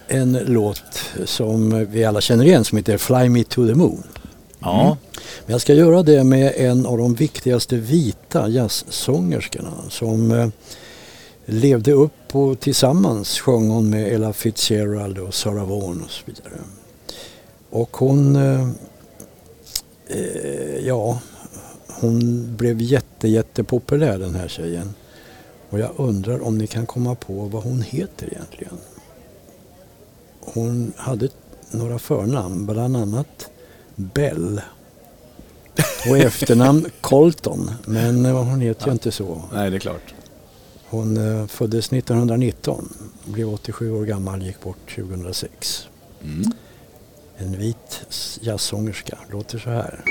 en 0.07 0.33
låt 0.45 0.83
som 1.25 1.85
vi 1.91 2.05
alla 2.05 2.21
känner 2.21 2.45
igen 2.45 2.63
som 2.63 2.77
heter 2.77 2.97
Fly 2.97 3.29
Me 3.29 3.43
To 3.43 3.67
The 3.67 3.73
Moon. 3.75 4.03
Ja. 4.59 4.97
Men 5.45 5.51
jag 5.53 5.61
ska 5.61 5.73
göra 5.73 6.03
det 6.03 6.23
med 6.23 6.53
en 6.57 6.85
av 6.85 6.97
de 6.97 7.15
viktigaste 7.15 7.75
vita 7.75 8.47
jazzsångerskorna 8.47 9.71
som 9.89 10.31
eh, 10.31 10.47
levde 11.51 11.91
upp 11.91 12.35
och 12.35 12.59
tillsammans 12.59 13.39
sjöng 13.39 13.69
hon 13.69 13.89
med 13.89 14.13
Ella 14.13 14.33
Fitzgerald 14.33 15.17
och 15.17 15.33
Sarah 15.33 15.67
Vaughan 15.67 16.01
och 16.01 16.11
så 16.11 16.23
vidare. 16.25 16.61
Och 17.69 17.97
hon, 17.97 18.35
eh, 18.35 18.69
eh, 20.07 20.87
ja, 20.87 21.19
hon 21.87 22.45
blev 22.57 22.81
jätte, 22.81 23.27
jättepopulär 23.27 24.19
den 24.19 24.35
här 24.35 24.47
tjejen. 24.47 24.93
Och 25.69 25.79
jag 25.79 25.91
undrar 25.97 26.43
om 26.43 26.57
ni 26.57 26.67
kan 26.67 26.85
komma 26.85 27.15
på 27.15 27.33
vad 27.33 27.63
hon 27.63 27.81
heter 27.81 28.27
egentligen. 28.27 28.77
Hon 30.39 30.93
hade 30.95 31.29
några 31.71 31.99
förnamn, 31.99 32.65
bland 32.65 32.97
annat 32.97 33.49
Bell. 33.95 34.61
Och 36.09 36.17
efternamn 36.17 36.85
Colton, 37.01 37.71
men 37.85 38.25
hon 38.25 38.61
heter 38.61 38.85
ju 38.85 38.91
inte 38.91 39.11
så. 39.11 39.41
Nej, 39.53 39.69
det 39.69 39.77
är 39.77 39.79
klart. 39.79 40.13
Hon 40.91 41.17
eh, 41.17 41.47
föddes 41.47 41.93
1919, 41.93 42.93
blev 43.25 43.49
87 43.49 43.91
år 43.91 44.05
gammal, 44.05 44.43
gick 44.43 44.61
bort 44.61 44.95
2006. 44.95 45.87
Mm. 46.23 46.51
En 47.37 47.57
vit 47.57 48.05
jazzsångerska, 48.41 49.17
låter 49.31 49.59
så 49.59 49.69
här. 49.69 50.03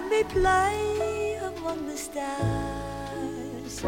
Let 0.00 0.10
me 0.10 0.22
play 0.22 1.40
among 1.42 1.88
the 1.88 1.96
stars. 1.96 3.82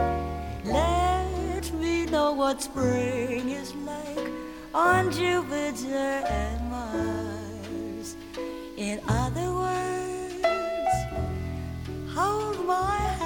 Let 0.64 1.72
me 1.74 2.06
know 2.06 2.32
what 2.32 2.60
spring 2.60 3.50
is 3.50 3.72
like 3.76 4.32
on 4.74 5.12
Jupiter 5.12 6.24
and 6.26 6.68
Mars. 6.68 8.16
In 8.76 9.00
other 9.06 9.52
words, 9.52 10.98
hold 12.12 12.66
my 12.66 12.96
hand. 12.96 13.19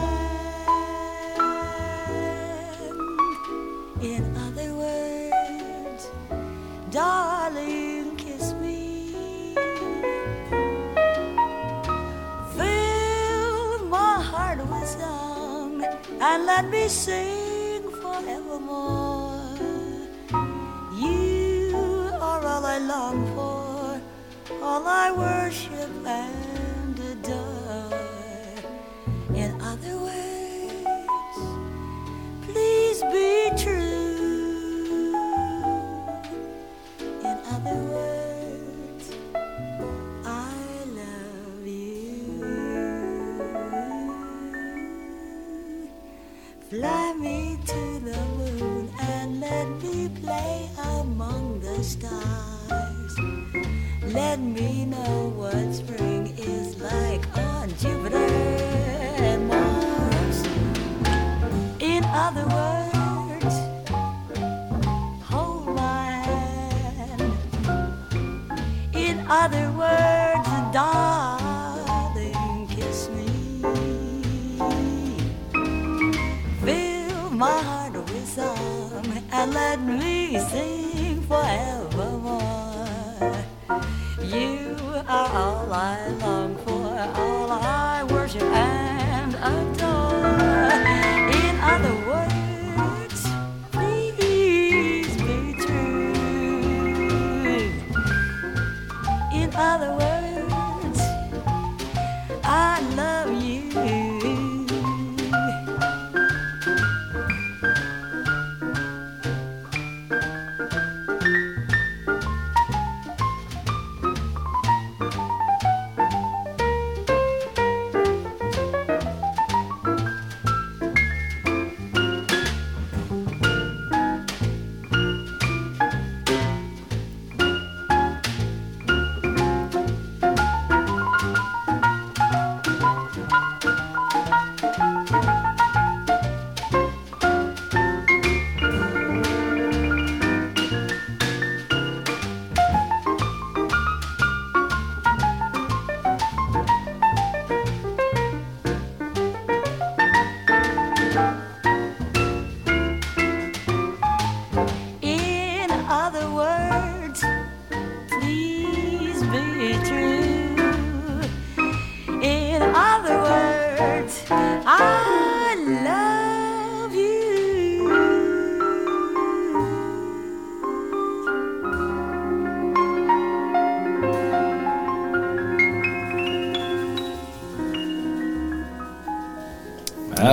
And 16.26 16.46
let 16.46 16.64
me 16.70 16.88
sing 16.88 17.82
forevermore. 18.00 19.36
You 20.96 22.10
are 22.18 22.42
all 22.52 22.64
I 22.64 22.78
long 22.78 23.18
for, 23.34 24.00
all 24.62 24.86
I 24.86 25.12
worship 25.12 25.90
and 26.06 26.43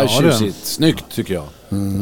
Här 0.08 0.24
Ja, 0.24 0.32
tjusigt. 0.32 0.66
Snyggt 0.66 1.06
tycker 1.12 1.34
jag. 1.34 1.44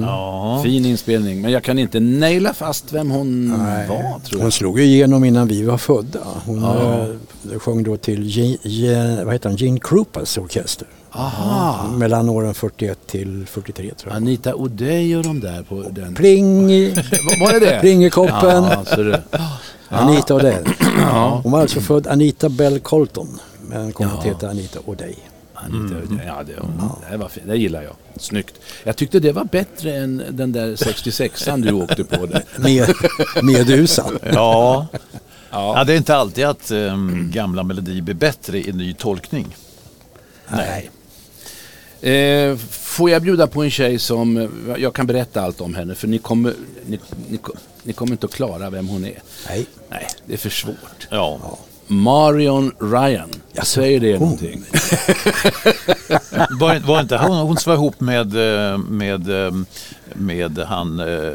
Ja. 0.01 0.59
Fin 0.63 0.85
inspelning. 0.85 1.41
Men 1.41 1.51
jag 1.51 1.63
kan 1.63 1.79
inte 1.79 1.99
naila 1.99 2.53
fast 2.53 2.93
vem 2.93 3.11
hon 3.11 3.47
Nej. 3.57 3.87
var 3.87 3.97
tror 4.19 4.37
Hon 4.39 4.41
jag. 4.43 4.53
slog 4.53 4.79
ju 4.79 4.85
igenom 4.85 5.23
innan 5.23 5.47
vi 5.47 5.63
var 5.63 5.77
födda. 5.77 6.19
Hon 6.45 6.63
eh, 6.63 7.59
sjöng 7.59 7.83
då 7.83 7.97
till 7.97 8.23
Gene, 8.37 8.57
Gene, 8.63 9.23
vad 9.23 9.33
heter 9.33 9.49
han? 9.49 9.55
Gene 9.57 9.79
Krupas 9.79 10.37
orkester. 10.37 10.87
Aha. 11.11 11.87
Mellan 11.97 12.29
åren 12.29 12.53
41 12.53 12.99
till 13.07 13.45
43 13.49 13.91
tror 13.93 14.11
jag. 14.13 14.17
Anita 14.17 14.53
O'Day 14.53 15.17
och 15.17 15.23
de 15.23 15.39
där 15.39 15.63
på 15.63 15.83
den. 15.91 16.15
Pling 16.15 16.71
i 16.71 16.89
Var- 17.39 17.53
det 17.53 17.65
det? 17.65 17.77
Plingekoppen. 17.81 18.63
Ja, 18.63 18.83
så 18.85 19.03
det. 19.03 19.23
Anita 19.89 20.33
O'Day. 20.33 20.69
Ja. 20.97 21.39
Hon 21.43 21.51
var 21.51 21.61
alltså 21.61 21.79
född 21.81 22.07
Anita 22.07 22.49
Bell 22.49 22.79
Colton. 22.79 23.39
Men 23.69 23.91
kom 23.91 24.05
att 24.07 24.13
Ja. 24.25 24.31
heta 24.31 24.49
Anita 24.49 24.79
O'Day. 24.79 25.15
O'Day. 25.67 26.19
Ja, 26.25 26.43
det, 26.43 26.53
det 27.11 27.17
var 27.17 27.29
fint. 27.29 27.47
Det 27.47 27.57
gillar 27.57 27.81
jag. 27.81 27.95
Snyggt. 28.15 28.53
Jag 28.83 28.95
tyckte 28.95 29.19
det 29.19 29.31
var 29.31 29.43
bättre 29.43 29.95
än 29.97 30.23
den 30.29 30.51
där 30.51 30.75
66an 30.75 31.63
du 31.63 31.71
åkte 31.73 32.03
på. 32.03 32.25
Där. 32.25 32.43
Med, 32.57 32.93
Medusan. 33.43 34.19
Ja. 34.33 34.87
Ja. 35.51 35.77
ja, 35.77 35.83
det 35.83 35.93
är 35.93 35.97
inte 35.97 36.15
alltid 36.15 36.45
att 36.45 36.71
ehm, 36.71 37.31
gamla 37.33 37.63
melodier 37.63 38.01
blir 38.01 38.15
bättre 38.15 38.59
i 38.67 38.71
ny 38.71 38.93
tolkning. 38.93 39.55
Nej. 40.47 40.89
Eh, 42.01 42.57
får 42.57 43.09
jag 43.09 43.21
bjuda 43.21 43.47
på 43.47 43.63
en 43.63 43.71
tjej 43.71 43.99
som, 43.99 44.37
eh, 44.37 44.49
jag 44.77 44.93
kan 44.93 45.07
berätta 45.07 45.41
allt 45.41 45.61
om 45.61 45.75
henne 45.75 45.95
för 45.95 46.07
ni 46.07 46.17
kommer, 46.17 46.53
ni, 46.85 46.99
ni, 47.29 47.39
ni 47.83 47.93
kommer 47.93 48.11
inte 48.11 48.25
att 48.25 48.33
klara 48.33 48.69
vem 48.69 48.87
hon 48.87 49.05
är. 49.05 49.21
Nej. 49.47 49.65
Nej, 49.89 50.07
det 50.25 50.33
är 50.33 50.37
för 50.37 50.49
svårt. 50.49 51.07
Ja. 51.09 51.57
Marion 51.89 52.71
Ryan. 52.79 53.29
Jag 53.53 53.67
säger 53.67 53.99
det 53.99 54.19
någonting. 54.19 54.63
Var, 56.59 56.87
var 56.87 57.01
inte 57.01 57.17
hon, 57.17 57.37
hon 57.37 57.57
som 57.57 57.69
var 57.69 57.77
ihop 57.77 57.99
med, 57.99 58.35
eh, 58.71 58.77
med, 58.77 59.45
eh, 59.45 59.51
med 60.15 60.57
han... 60.57 60.99
eh, 60.99 61.05
vad 61.05 61.31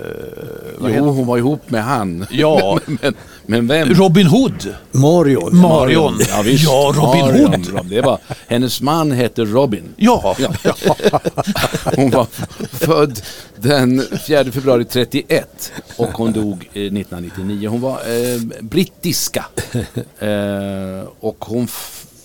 Jo, 0.80 0.86
heter- 0.88 1.00
hon 1.00 1.26
var 1.26 1.38
ihop 1.38 1.70
med 1.70 1.84
han. 1.84 2.26
Ja. 2.30 2.78
men, 2.86 3.14
men 3.46 3.66
vem? 3.66 3.88
Robin 3.94 4.26
Hood. 4.26 4.74
Marion. 4.90 5.56
Marion. 5.56 6.14
Ja, 6.28 6.42
visst. 6.42 6.64
Ja, 6.64 6.92
Robin 6.96 7.20
Marion, 7.20 7.64
Hood. 7.64 7.86
Det 7.90 8.00
var, 8.00 8.18
hennes 8.48 8.80
man 8.80 9.12
hette 9.12 9.44
Robin. 9.44 9.82
Ja. 9.96 10.36
Hon 11.96 12.10
var 12.10 12.26
född 12.72 13.20
den 13.56 14.02
4 14.26 14.44
februari 14.44 14.84
31 14.84 15.72
och 15.96 16.08
hon 16.08 16.32
dog 16.32 16.52
eh, 16.72 16.82
1999. 16.82 17.68
Hon 17.68 17.80
var 17.80 17.92
eh, 17.94 18.40
brittiska 18.60 19.44
eh, 20.18 21.08
och 21.20 21.44
hon 21.44 21.68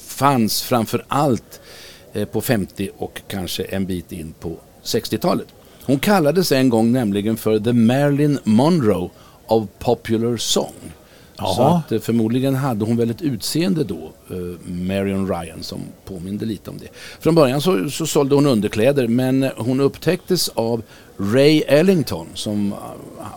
fanns 0.08 0.62
framför 0.62 1.06
allt 1.08 1.60
eh, 2.14 2.26
på 2.26 2.42
50 2.42 2.90
och 2.98 3.22
kanske 3.28 3.64
en 3.64 3.86
bit 3.86 4.12
in 4.12 4.34
på 4.40 4.56
60-talet. 4.84 5.48
Hon 5.90 6.00
kallades 6.00 6.52
en 6.52 6.70
gång 6.70 6.92
nämligen 6.92 7.38
för 7.38 7.60
The 7.60 7.74
Marilyn 7.74 8.40
Monroe 8.44 9.10
of 9.48 9.68
Popular 9.80 10.38
Song. 10.38 10.74
Så 11.36 11.44
Jaha. 11.46 11.78
att, 11.78 11.92
eh, 11.92 12.00
förmodligen 12.00 12.56
hade 12.56 12.86
hon 12.86 12.98
väl 12.98 13.10
ett 13.10 13.22
utseende 13.22 13.84
då, 13.84 14.12
eh, 14.30 14.72
Marion 14.72 15.28
Ryan, 15.28 15.64
som 15.64 15.80
påminde 16.06 16.46
lite 16.46 16.70
om 16.70 16.78
det. 16.78 16.88
Från 17.20 17.36
början 17.36 17.62
så, 17.62 17.90
så 17.90 18.06
sålde 18.06 18.36
hon 18.36 18.46
underkläder 18.46 19.08
men 19.08 19.50
hon 19.58 19.80
upptäcktes 19.80 20.50
av 20.50 20.82
Ray 21.18 21.62
Ellington 21.68 22.28
som 22.34 22.74
eh, 22.74 22.78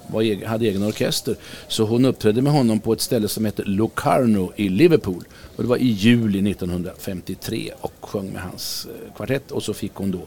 var, 0.07 0.47
hade 0.47 0.67
egen 0.67 0.83
orkester. 0.83 1.37
Så 1.69 1.85
hon 1.85 2.05
uppträdde 2.05 2.43
med 2.43 2.53
honom 2.53 2.81
på 2.81 2.93
ett 2.93 3.01
ställe 3.01 3.29
som 3.29 3.45
heter 3.45 3.65
Locarno 3.65 4.53
i 4.57 4.69
Liverpool. 4.69 5.25
Och 5.57 5.63
det 5.63 5.69
var 5.69 5.77
i 5.77 5.89
juli 5.89 6.51
1953 6.51 7.71
och 7.81 7.95
sjöng 8.01 8.33
med 8.33 8.43
hans 8.43 8.87
kvartett 9.17 9.51
och 9.51 9.63
så 9.63 9.75
fick 9.75 9.95
hon 9.95 10.11
då 10.11 10.21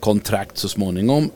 kontrakt 0.00 0.58
så 0.58 0.68
småningom 0.68 1.30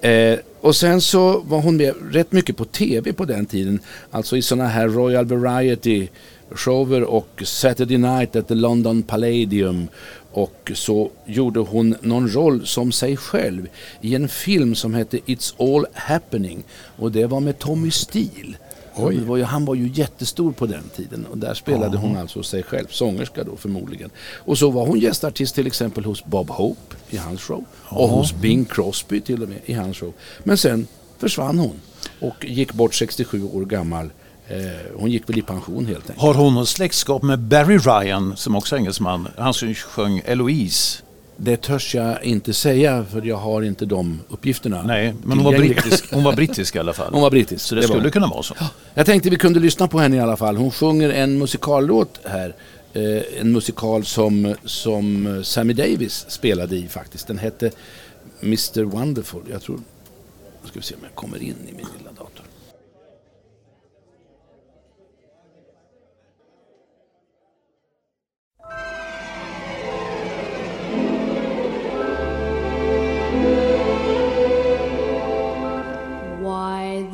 Eh, 0.00 0.38
och 0.60 0.76
sen 0.76 1.00
så 1.00 1.40
var 1.40 1.60
hon 1.60 1.76
med 1.76 1.94
rätt 2.10 2.32
mycket 2.32 2.56
på 2.56 2.64
tv 2.64 3.12
på 3.12 3.24
den 3.24 3.46
tiden. 3.46 3.80
Alltså 4.10 4.36
i 4.36 4.42
sådana 4.42 4.68
här 4.68 4.88
Royal 4.88 5.24
Variety 5.24 6.08
shower 6.50 7.04
och 7.04 7.42
Saturday 7.44 7.98
Night 7.98 8.36
at 8.36 8.48
the 8.48 8.54
London 8.54 9.02
Palladium. 9.02 9.88
Och 10.32 10.72
så 10.74 11.10
gjorde 11.26 11.60
hon 11.60 11.96
någon 12.00 12.28
roll 12.28 12.66
som 12.66 12.92
sig 12.92 13.16
själv 13.16 13.68
i 14.00 14.14
en 14.14 14.28
film 14.28 14.74
som 14.74 14.94
hette 14.94 15.18
It's 15.18 15.54
All 15.58 15.86
Happening. 15.94 16.64
Och 16.96 17.12
det 17.12 17.26
var 17.26 17.40
med 17.40 17.58
Tommy 17.58 17.90
Steele. 17.90 18.56
Var 18.96 19.36
ju, 19.36 19.44
han 19.44 19.64
var 19.64 19.74
ju 19.74 19.90
jättestor 19.94 20.52
på 20.52 20.66
den 20.66 20.84
tiden 20.96 21.26
och 21.30 21.38
där 21.38 21.54
spelade 21.54 21.96
hon 21.96 22.16
alltså 22.16 22.42
sig 22.42 22.62
själv, 22.62 22.86
sångerska 22.90 23.44
då 23.44 23.56
förmodligen. 23.56 24.10
Och 24.34 24.58
så 24.58 24.70
var 24.70 24.86
hon 24.86 24.98
gästartist 24.98 25.54
till 25.54 25.66
exempel 25.66 26.04
hos 26.04 26.24
Bob 26.24 26.50
Hope 26.50 26.96
i 27.10 27.16
hans 27.16 27.40
show 27.40 27.64
och 27.84 28.08
hos 28.08 28.32
Bing 28.34 28.64
Crosby 28.64 29.20
till 29.20 29.42
och 29.42 29.48
med 29.48 29.58
i 29.64 29.72
hans 29.72 29.96
show. 29.96 30.12
Men 30.44 30.58
sen 30.58 30.86
försvann 31.18 31.58
hon 31.58 31.80
och 32.20 32.44
gick 32.44 32.72
bort 32.72 32.94
67 32.94 33.44
år 33.44 33.64
gammal. 33.64 34.10
Eh, 34.48 34.58
hon 34.96 35.10
gick 35.10 35.28
väl 35.28 35.38
i 35.38 35.42
pension 35.42 35.86
helt 35.86 35.98
enkelt. 35.98 36.18
Har 36.18 36.34
hon 36.34 36.54
något 36.54 36.68
släktskap 36.68 37.22
med 37.22 37.38
Barry 37.38 37.78
Ryan 37.78 38.36
som 38.36 38.56
också 38.56 38.74
är 38.74 38.78
engelsman? 38.78 39.28
Han 39.36 39.54
som 39.54 39.74
sjöng 39.74 40.22
Eloise. 40.24 41.02
Det 41.36 41.56
törs 41.56 41.94
jag 41.94 42.24
inte 42.24 42.52
säga 42.52 43.04
för 43.10 43.22
jag 43.22 43.36
har 43.36 43.62
inte 43.62 43.86
de 43.86 44.20
uppgifterna. 44.28 44.82
Nej, 44.82 45.14
men 45.24 45.38
hon 45.38 45.44
var, 45.44 45.58
brittisk, 45.58 46.12
hon 46.12 46.24
var 46.24 46.32
brittisk 46.32 46.76
i 46.76 46.78
alla 46.78 46.92
fall. 46.92 47.08
Hon 47.12 47.22
var 47.22 47.30
brittisk. 47.30 47.64
Så 47.64 47.74
det, 47.74 47.80
det 47.80 47.86
var 47.86 47.94
skulle 47.94 48.06
hon. 48.06 48.12
kunna 48.12 48.26
vara 48.26 48.42
så. 48.42 48.54
Jag 48.94 49.06
tänkte 49.06 49.30
vi 49.30 49.36
kunde 49.36 49.60
lyssna 49.60 49.88
på 49.88 49.98
henne 49.98 50.16
i 50.16 50.20
alla 50.20 50.36
fall. 50.36 50.56
Hon 50.56 50.70
sjunger 50.70 51.10
en 51.10 51.38
musikallåt 51.38 52.20
här. 52.24 52.54
Eh, 52.92 53.40
en 53.40 53.52
musikal 53.52 54.04
som, 54.04 54.54
som 54.64 55.40
Sammy 55.44 55.72
Davis 55.72 56.26
spelade 56.28 56.76
i 56.76 56.88
faktiskt. 56.88 57.26
Den 57.26 57.38
hette 57.38 57.70
Mr 58.42 58.82
Wonderful. 58.82 59.42
Jag 59.50 59.62
tror... 59.62 59.76
Nu 60.62 60.68
ska 60.68 60.78
vi 60.78 60.86
se 60.86 60.94
om 60.94 61.00
jag 61.02 61.14
kommer 61.14 61.42
in 61.42 61.54
i 61.68 61.72
min 61.72 61.86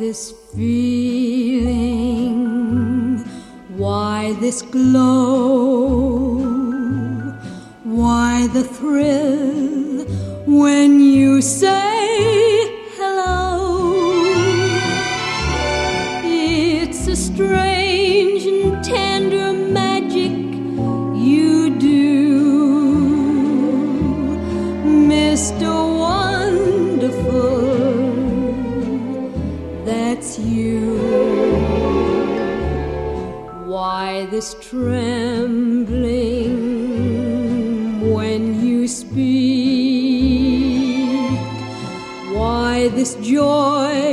this 0.03 0.35
feeling? 0.53 1.99
Why 3.77 4.33
this 4.41 4.61
glow? 4.62 6.41
Why 7.85 8.49
the 8.49 8.65
thrill 8.65 10.05
when 10.45 10.99
you 10.99 11.41
say 11.41 12.01
hello? 12.99 14.03
It's 16.25 17.07
a 17.07 17.15
strange 17.15 18.45
and 18.45 18.83
tender 18.83 19.53
magic 19.53 20.37
you 21.29 21.79
do, 21.79 22.43
Mr. 25.12 25.71
that's 30.22 30.38
you. 30.38 31.02
Why 33.66 34.26
this 34.26 34.54
trembling 34.61 36.12
when 38.12 38.64
you 38.64 38.87
speak? 38.87 39.18
Why 42.38 42.88
this 42.90 43.16
joy 43.16 44.12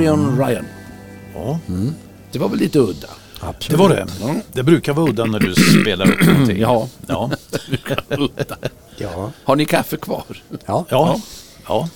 Marion 0.00 0.38
Ryan. 0.38 0.64
Ja, 1.34 1.58
Det 2.32 2.38
var 2.38 2.48
väl 2.48 2.58
lite 2.58 2.78
udda? 2.78 3.08
det 3.68 3.76
var 3.76 3.88
det. 3.88 4.06
Ja. 4.20 4.34
Det 4.52 4.62
brukar 4.62 4.92
vara 4.92 5.10
udda 5.10 5.24
när 5.24 5.38
du 5.38 5.54
spelar 5.54 6.10
upp 6.12 6.26
någonting. 6.26 6.58
Ja. 6.60 6.88
Ja. 7.06 7.30
Ja. 8.96 9.32
Har 9.44 9.56
ni 9.56 9.64
kaffe 9.64 9.96
kvar? 9.96 10.24
Ja. 10.66 10.84
Ja. 10.88 11.20
ja. 11.68 11.88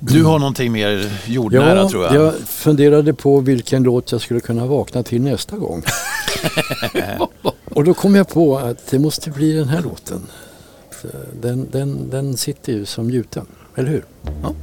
Du 0.00 0.24
har 0.24 0.38
någonting 0.38 0.72
mer 0.72 1.12
jordnära 1.26 1.76
Ja, 1.78 1.88
tror 1.88 2.04
jag. 2.04 2.14
jag 2.14 2.34
funderade 2.34 3.14
på 3.14 3.40
vilken 3.40 3.82
låt 3.82 4.12
jag 4.12 4.20
skulle 4.20 4.40
kunna 4.40 4.66
vakna 4.66 5.02
till 5.02 5.22
nästa 5.22 5.56
gång. 5.56 5.82
Och 7.74 7.84
då 7.84 7.94
kom 7.94 8.14
jag 8.14 8.28
på 8.28 8.58
att 8.58 8.86
det 8.90 8.98
måste 8.98 9.30
bli 9.30 9.52
den 9.52 9.68
här 9.68 9.82
låten. 9.82 10.26
Den, 11.40 11.68
den, 11.70 12.10
den 12.10 12.36
sitter 12.36 12.72
ju 12.72 12.84
som 12.84 13.10
gjuten, 13.10 13.46
eller 13.76 13.88
hur? 13.88 14.04
Ja. 14.42 14.54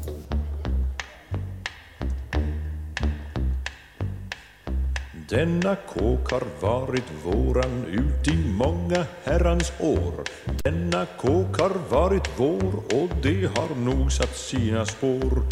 Denna 5.31 5.75
kåk 5.75 6.31
har 6.31 6.43
varit 6.61 7.11
våran 7.23 7.85
ut 7.85 8.27
i 8.27 8.53
många 8.57 9.05
herrans 9.23 9.71
år. 9.79 10.13
Denna 10.63 11.05
kåk 11.05 11.59
har 11.59 11.71
varit 11.89 12.29
vår 12.37 12.75
och 12.75 13.09
det 13.23 13.49
har 13.57 13.75
nog 13.75 14.11
satt 14.11 14.37
sina 14.37 14.85
spår. 14.85 15.43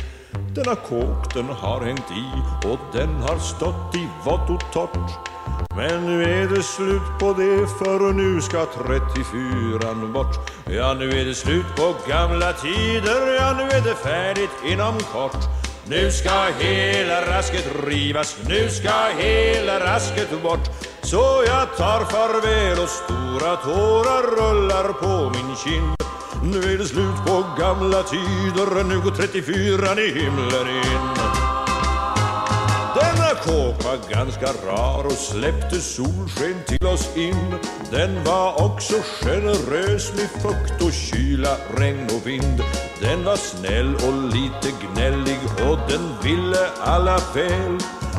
Denna 0.56 0.76
kåk 0.76 1.34
den 1.34 1.46
har 1.46 1.82
hängt 1.82 2.12
i 2.12 2.28
och 2.68 2.80
den 2.94 3.10
har 3.10 3.40
stått 3.40 3.96
i 3.96 4.08
vått 4.26 4.50
och 4.50 4.74
torrt. 4.74 5.12
Men 5.76 6.06
nu 6.06 6.24
är 6.24 6.48
det 6.48 6.64
slut 6.64 7.20
på 7.20 7.34
det 7.34 7.68
för 7.80 8.14
nu 8.14 8.42
ska 8.42 8.66
34 8.66 9.94
bort. 10.14 10.36
Ja, 10.66 10.94
nu 10.94 11.10
är 11.10 11.26
det 11.26 11.36
slut 11.36 11.76
på 11.78 11.96
gamla 12.10 12.54
tider, 12.54 13.36
ja 13.36 13.54
nu 13.58 13.64
är 13.64 13.82
det 13.82 13.96
färdigt 13.96 14.72
inom 14.72 15.00
kort. 15.00 15.69
Nu 15.90 16.12
ska 16.12 16.46
hela 16.60 17.22
rasket 17.22 17.66
rivas, 17.88 18.38
nu 18.48 18.70
ska 18.70 18.92
hela 19.18 19.80
rasket 19.80 20.44
bort. 20.44 20.70
Så 21.02 21.44
jag 21.48 21.78
tar 21.78 22.06
farväl 22.06 22.80
och 22.80 22.90
stora 22.90 23.56
tårar 23.56 24.24
rullar 24.24 24.94
på 24.94 25.30
min 25.30 25.56
kind. 25.56 25.96
Nu 26.44 26.74
är 26.74 26.78
det 26.78 26.86
slut 26.86 27.26
på 27.28 27.44
gamla 27.60 28.04
tider, 28.04 28.84
nu 28.84 29.02
går 29.02 29.12
34 29.12 30.02
i 30.02 30.20
himlen 30.20 30.68
in 30.68 31.29
kåpa, 33.44 33.76
kåk 33.76 33.86
var 33.86 34.10
ganska 34.10 34.46
rar 34.46 35.06
och 35.06 35.12
släppte 35.12 35.82
solsken 35.82 36.64
till 36.68 36.88
oss 36.88 37.18
in. 37.18 37.54
Den 37.92 38.24
var 38.24 38.64
också 38.66 38.94
generös 39.22 40.14
med 40.14 40.30
fukt 40.42 40.82
och 40.82 40.92
kyla, 40.92 41.58
regn 41.78 42.06
och 42.06 42.28
vind. 42.28 42.64
Den 43.02 43.26
var 43.26 43.36
snäll 43.36 43.96
och 43.96 44.24
lite 44.24 44.70
gnällig 44.86 45.40
och 45.70 45.78
den 45.90 46.16
ville 46.24 46.70
alla 46.82 47.20
väl. 47.36 47.78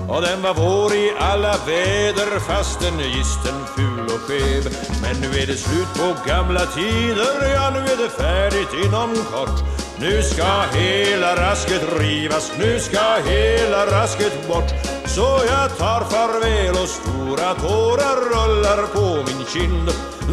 Och 0.08 0.22
den 0.22 0.42
var 0.42 0.54
vår 0.54 0.94
i 0.94 1.12
alla 1.18 1.56
väder 1.66 2.40
fastän 2.40 2.98
gisten 2.98 3.58
ful 3.76 4.04
och 4.04 4.20
skev. 4.20 4.64
Men 5.02 5.20
nu 5.20 5.38
är 5.38 5.46
det 5.46 5.56
slut 5.56 5.94
på 5.94 6.28
gamla 6.28 6.66
tider, 6.66 7.54
ja 7.54 7.70
nu 7.70 7.78
är 7.78 7.96
det 7.96 8.10
färdigt 8.10 8.86
inom 8.86 9.14
kort. 9.32 9.60
Nu 10.00 10.22
ska 10.22 10.62
hela 10.72 11.36
rasket 11.36 11.82
rivas, 11.98 12.52
nu 12.58 12.78
ska 12.78 13.00
hela 13.24 13.86
rasket 13.86 14.48
bort. 14.48 14.99
Så 15.14 15.40
jag 15.46 15.78
tar 15.78 16.00
farväl 16.00 16.74
och 16.82 16.88
stora 16.88 17.54
tårar 17.54 18.16
rullar 18.30 18.86
på 18.86 19.30
min 19.30 19.46
kind. 19.46 19.90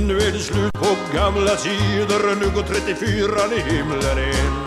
Nu 0.07 0.17
är 0.17 0.31
det 0.31 0.39
slut 0.39 0.73
på 0.73 0.95
gamla 1.15 1.55
tider, 1.55 2.35
nu 2.35 2.49
går 2.55 2.63
34 2.63 3.55
i 3.55 3.75
himlen 3.75 4.17
in. 4.17 4.65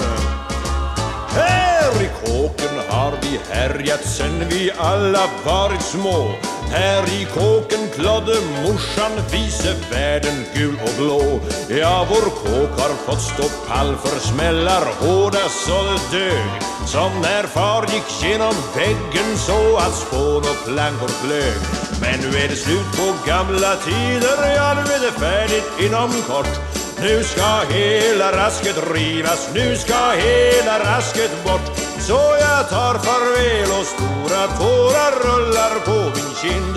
Här 1.28 2.02
i 2.02 2.08
kåken 2.24 2.78
har 2.88 3.12
vi 3.22 3.40
härjat 3.50 4.04
sen 4.04 4.48
vi 4.48 4.70
alla 4.78 5.26
varit 5.44 5.82
små. 5.82 6.34
Här 6.70 7.02
i 7.02 7.24
kåken 7.24 7.88
klodde 7.94 8.36
morsan 8.62 9.12
vise 9.32 9.74
världen 9.90 10.44
gul 10.54 10.78
och 10.82 11.02
blå. 11.02 11.40
Ja, 11.68 12.06
vår 12.10 12.30
kåk 12.30 12.80
har 12.80 12.94
fått 13.06 13.22
stå 13.22 13.66
pall 13.68 13.96
för 13.96 14.20
smällar 14.20 14.84
hårda 15.00 15.48
så 15.48 15.82
det 15.82 16.18
dög. 16.18 16.62
Som 16.86 17.10
när 17.22 17.42
far 17.42 17.82
gick 17.82 18.22
genom 18.22 18.54
väggen 18.76 19.36
så 19.36 19.76
att 19.76 19.94
spån 19.94 20.36
och 20.36 20.64
plankor 20.66 21.08
flög. 21.08 21.60
Men 22.00 22.20
nu 22.20 22.38
är 22.38 22.48
det 22.48 22.56
slut 22.56 22.92
på 22.96 23.28
gamla 23.28 23.76
tider, 23.76 24.54
ja 24.56 24.74
nu 24.74 24.92
är 24.92 25.00
det 25.00 25.20
färdigt 25.20 25.70
inom 25.80 26.10
kort. 26.28 26.79
Nu 27.02 27.22
ska 27.24 27.74
hela 27.74 28.32
rasket 28.32 28.76
rivas, 28.94 29.50
nu 29.54 29.76
ska 29.76 30.10
hela 30.10 30.78
rasket 30.78 31.44
bort. 31.44 31.76
Så 31.98 32.20
jag 32.40 32.68
tar 32.68 32.94
farväl 32.98 33.70
och 33.80 33.86
stora 33.86 34.42
tårar 34.58 35.12
rullar 35.26 35.74
på 35.84 35.98
min 36.16 36.34
kind. 36.42 36.76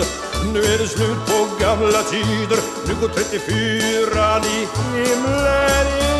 Nu 0.54 0.60
är 0.60 0.78
det 0.78 0.88
slut 0.88 1.26
på 1.28 1.64
gamla 1.64 2.02
tider, 2.04 2.60
nu 2.88 2.94
går 3.02 3.10
34 3.10 4.42
i 4.56 4.68
himlen 4.98 6.14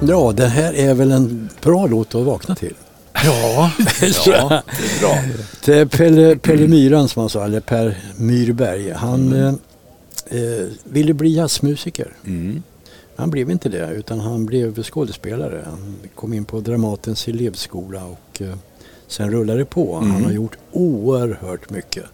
Ja, 0.00 0.32
det 0.32 0.46
här 0.46 0.72
är 0.72 0.94
väl 0.94 1.12
en 1.12 1.50
bra 1.62 1.86
låt 1.86 2.14
att 2.14 2.22
vakna 2.22 2.54
till. 2.54 2.74
Ja, 3.24 3.70
ja. 4.26 4.62
bra. 5.00 5.18
Det 5.64 5.74
är 5.78 5.86
Pelle, 5.86 6.36
Pelle 6.36 6.68
Myran 6.68 7.08
som 7.08 7.20
han 7.20 7.30
sa, 7.30 7.44
eller 7.44 7.60
Per 7.60 7.96
Myrberg. 8.16 8.90
Han 8.92 9.32
Mm. 9.32 9.58
eh, 10.30 10.42
eh, 10.42 10.66
ville 10.84 11.14
bli 11.14 11.34
jazzmusiker. 11.36 12.12
Mm. 12.26 12.62
Han 13.16 13.30
blev 13.30 13.50
inte 13.50 13.68
det 13.68 13.90
utan 13.92 14.20
han 14.20 14.46
blev 14.46 14.82
skådespelare. 14.82 15.62
Han 15.64 15.96
kom 16.14 16.32
in 16.32 16.44
på 16.44 16.60
Dramatens 16.60 17.28
elevskola 17.28 18.04
och 18.04 18.42
eh, 18.42 18.54
sen 19.08 19.30
rullade 19.30 19.58
det 19.58 19.64
på. 19.64 19.94
Han 19.96 20.10
Mm. 20.10 20.24
har 20.24 20.32
gjort 20.32 20.56
oerhört 20.72 21.70
mycket. 21.70 22.04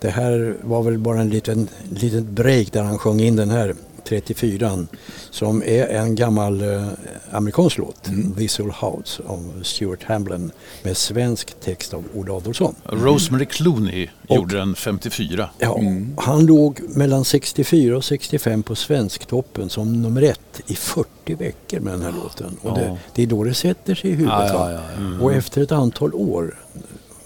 Det 0.00 0.10
här 0.10 0.56
var 0.62 0.82
väl 0.82 0.98
bara 0.98 1.20
en 1.20 1.30
liten, 1.30 1.68
liten 1.90 2.34
break 2.34 2.72
där 2.72 2.82
han 2.82 2.98
sjöng 2.98 3.20
in 3.20 3.36
den 3.36 3.50
här 3.50 3.74
34 4.08 4.86
som 5.30 5.62
är 5.62 5.86
en 5.86 6.14
gammal 6.14 6.60
eh, 6.62 6.86
amerikansk 7.32 7.78
låt, 7.78 8.08
Mm. 8.08 8.32
Visual 8.36 8.70
House 8.80 9.22
av 9.26 9.62
Stuart 9.62 10.02
Hamblin 10.04 10.50
med 10.82 10.96
svensk 10.96 11.60
text 11.60 11.94
av 11.94 12.04
Olle 12.14 12.32
Adolphson. 12.32 12.74
Rosemary 12.86 13.46
Clooney 13.46 14.08
Och- 14.28 14.36
gjorde 14.36 14.56
den 14.56 14.74
54. 14.74 15.50
Ja, 15.58 15.80
Han 16.18 16.46
låg 16.46 16.80
mellan 16.88 17.24
64 17.24 17.96
och 17.96 18.04
65 18.04 18.62
på 18.62 18.74
Svensktoppen 18.74 19.70
som 19.70 20.02
nummer 20.02 20.22
ett 20.22 20.60
i 20.66 20.74
40 20.74 21.34
veckor 21.34 21.80
med 21.80 21.92
den 21.92 22.02
här 22.02 22.12
låten. 22.22 22.56
Och 22.62 22.78
det, 22.78 22.84
Ja. 22.84 22.96
det 23.14 23.22
är 23.22 23.26
då 23.26 23.44
det 23.44 23.54
sätter 23.54 23.94
sig 23.94 24.10
i 24.10 24.12
huvudet. 24.12 24.50
Ja, 24.52 24.70
ja, 24.72 24.80
ja. 24.98 25.24
Och 25.24 25.32
efter 25.32 25.62
ett 25.62 25.72
antal 25.72 26.14
år, 26.14 26.58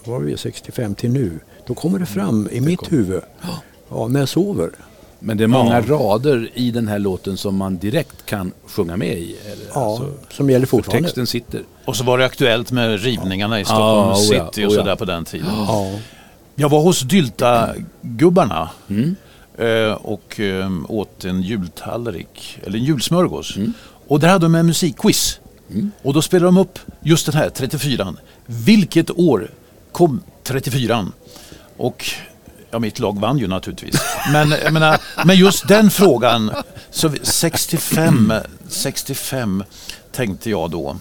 var 0.05 0.19
vi 0.19 0.37
65 0.37 0.95
till 0.95 1.11
nu, 1.11 1.39
då 1.67 1.73
kommer 1.73 1.99
det 1.99 2.05
fram 2.05 2.49
i 2.51 2.61
mitt 2.61 2.91
huvud. 2.91 3.21
Ja, 3.89 4.07
när 4.07 4.19
jag 4.19 4.29
sover. 4.29 4.69
Men 5.19 5.37
det 5.37 5.43
är 5.43 5.47
många 5.47 5.81
rader 5.81 6.49
i 6.53 6.71
den 6.71 6.87
här 6.87 6.99
låten 6.99 7.37
som 7.37 7.55
man 7.55 7.77
direkt 7.77 8.25
kan 8.25 8.51
sjunga 8.67 8.97
med 8.97 9.17
i. 9.17 9.35
Eller, 9.45 9.65
Ja, 9.73 10.01
som 10.31 10.49
gäller 10.49 10.65
för 10.65 10.69
fortfarande. 10.77 11.07
texten 11.07 11.27
sitter. 11.27 11.61
Och 11.85 11.95
så 11.95 12.03
var 12.03 12.17
det 12.17 12.25
aktuellt 12.25 12.71
med 12.71 13.01
rivningarna 13.03 13.59
i 13.59 13.65
Stockholm 13.65 14.09
Ja, 14.09 14.15
oh 14.15 14.35
ja, 14.35 14.45
city 14.51 14.65
och 14.65 14.69
oh 14.71 14.75
ja. 14.75 14.81
sådär 14.81 14.95
på 14.95 15.05
den 15.05 15.25
tiden. 15.25 15.47
Ja. 15.67 15.91
Jag 16.55 16.69
var 16.69 16.81
hos 16.81 17.01
Dylta-gubbarna 17.01 18.69
Mm. 18.89 19.15
eh, 19.57 19.91
och 19.91 20.39
eh, 20.39 20.69
åt 20.87 21.25
en 21.25 21.41
jultallrik, 21.41 22.59
eller 22.63 22.77
en 22.79 22.85
julsmörgås. 22.85 23.57
Mm. 23.57 23.73
Och 24.07 24.19
där 24.19 24.27
hade 24.27 24.45
de 24.45 24.55
en 24.55 24.65
musikquiz. 24.65 25.39
Och 26.01 26.13
då 26.13 26.21
spelade 26.21 26.47
de 26.47 26.57
upp 26.57 26.79
just 27.01 27.25
den 27.25 27.35
här 27.35 27.49
34 27.49 28.13
Vilket 28.45 29.11
år 29.11 29.51
kom 29.91 30.21
34 30.43 31.07
Och 31.77 32.05
ja, 32.71 32.79
mitt 32.79 32.99
lag 32.99 33.19
vann 33.19 33.37
ju 33.37 33.47
naturligtvis. 33.47 34.01
Men, 34.31 34.53
jag 34.63 34.73
menar, 34.73 34.97
men 35.25 35.35
just 35.35 35.67
den 35.67 35.89
frågan, 35.89 36.51
så 36.91 37.07
vi- 37.07 37.19
65, 37.23 38.33
65 38.69 39.63
tänkte 40.11 40.49
jag 40.49 40.71
då. 40.71 40.95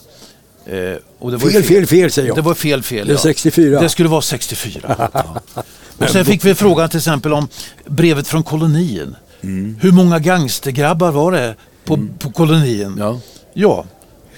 Eh, 0.67 0.75
och 1.19 1.31
det 1.31 1.37
var 1.37 1.51
ju 1.51 1.63
Fel, 1.63 1.63
fel, 1.63 1.87
fel 1.87 2.11
säger 2.11 2.29
jag. 2.29 2.37
Det 2.37 2.43
var 2.43 2.55
fel, 2.55 2.83
fel. 2.83 3.07
Det 3.07 3.13
är 3.13 3.17
64. 3.17 3.81
Det 3.81 3.89
skulle 3.89 4.09
vara 4.09 4.23
64. 4.23 4.97
Ja. 5.13 5.43
Och 6.07 6.11
sen 6.11 6.25
fick 6.25 6.45
vi 6.45 6.55
frågan 6.55 6.89
till 6.89 6.99
exempel 6.99 7.33
om 7.33 7.49
brevet 7.87 8.29
från 8.29 8.43
kolonien. 8.43 9.17
Hur 9.81 9.93
många 9.93 10.19
gangstergrabbar 10.19 11.13
var 11.13 11.33
det 11.33 11.55
på, 11.85 12.07
på 12.19 12.31
kolonien? 12.31 12.97
Ja. 12.99 13.21
Ja, 13.55 13.85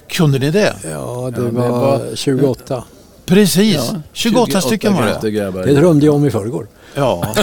kunde 0.08 0.38
ni 0.38 0.50
det? 0.50 0.74
Ja, 0.90 1.32
det 1.34 1.40
var 1.40 1.68
var- 1.68 2.16
28. 2.16 2.84
Precis, 3.26 3.74
Ja, 3.74 4.00
28, 4.12 4.60
stycken 4.60 4.94
var 4.94 5.20
det. 5.22 5.30
Det 5.64 5.74
drömde 5.80 6.06
jag 6.06 6.14
om 6.14 6.26
i 6.26 6.30
förrgår. 6.30 6.66
Ja. 6.94 7.34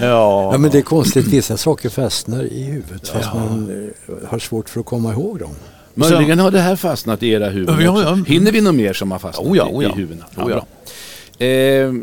ja. 0.00 0.52
Ja, 0.52 0.58
men 0.58 0.70
det 0.70 0.78
är 0.78 0.82
konstigt, 0.82 1.26
vissa 1.26 1.56
saker 1.56 1.88
fastnar 1.88 2.42
i 2.44 2.62
huvudet 2.62 3.08
fast 3.08 3.34
man 3.34 3.90
eh, 4.08 4.28
har 4.28 4.38
svårt 4.38 4.68
för 4.68 4.80
att 4.80 4.86
komma 4.86 5.12
ihåg 5.12 5.38
dem. 5.38 5.50
Möjligen 5.94 6.38
har 6.38 6.50
det 6.50 6.60
här 6.60 6.76
fastnat 6.76 7.22
i 7.22 7.28
era 7.30 7.48
huvuden 7.48 7.80
Ja, 7.84 8.02
ja. 8.02 8.18
Hinner 8.26 8.52
vi 8.52 8.60
något 8.60 8.74
mer 8.74 8.92
som 8.92 9.10
har 9.12 9.18
fastnat 9.18 9.46
Oh 9.46 9.56
ja, 9.56 9.68
i- 9.68 9.72
oh 9.74 9.84
ja. 9.84 9.90
i 9.90 9.92
huvudena? 9.92 10.24
Oh 10.36 10.50
ja. 10.50 10.66
Eh, 11.38 11.48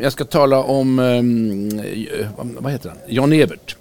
jag 0.02 0.12
ska 0.12 0.24
tala 0.24 0.58
om, 0.62 0.98
ehm, 0.98 1.78
eh, 1.78 2.26
vad 2.36 2.72
heter 2.72 2.88
han? 2.88 2.98
Jan 3.08 3.32
Evert. 3.32 3.76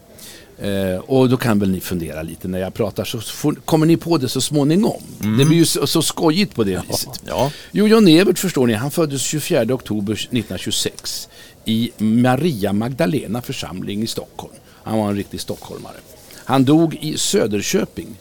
Eh, 0.59 0.99
och 0.99 1.29
då 1.29 1.37
kan 1.37 1.59
väl 1.59 1.69
ni 1.69 1.79
fundera 1.79 2.21
lite 2.21 2.47
när 2.47 2.59
jag 2.59 2.73
pratar 2.73 3.03
så 3.03 3.21
får, 3.21 3.55
kommer 3.55 3.85
ni 3.85 3.97
på 3.97 4.17
det 4.17 4.29
så 4.29 4.41
småningom. 4.41 5.01
Det 5.37 5.45
blir 5.45 5.57
ju 5.57 5.65
så, 5.65 5.87
så 5.87 6.01
skojigt 6.01 6.55
på 6.55 6.63
det 6.63 6.81
viset. 6.87 7.21
Ja. 7.27 7.51
Jo, 7.71 7.87
John 7.87 8.07
Evert 8.07 8.39
förstår 8.39 8.67
ni, 8.67 8.73
han 8.73 8.91
föddes 8.91 9.21
24 9.21 9.73
oktober 9.73 10.13
1926 10.13 11.29
i 11.65 11.91
Maria 11.97 12.73
Magdalena 12.73 13.41
församling 13.41 14.03
i 14.03 14.07
Stockholm. 14.07 14.53
Han 14.83 14.97
var 14.97 15.09
en 15.09 15.15
riktig 15.15 15.41
stockholmare. 15.41 15.97
Han 16.45 16.65
dog 16.65 16.97
i 17.01 17.17
Söderköping 17.17 18.15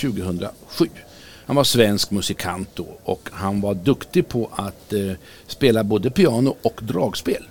2007. 0.00 0.88
Han 1.46 1.56
var 1.56 1.64
svensk 1.64 2.10
musikant 2.10 2.68
då 2.74 2.86
och 3.04 3.28
han 3.32 3.60
var 3.60 3.74
duktig 3.74 4.28
på 4.28 4.50
att 4.52 4.92
eh, 4.92 5.12
spela 5.46 5.84
både 5.84 6.10
piano 6.10 6.56
och 6.62 6.80
dragspel. 6.82 7.44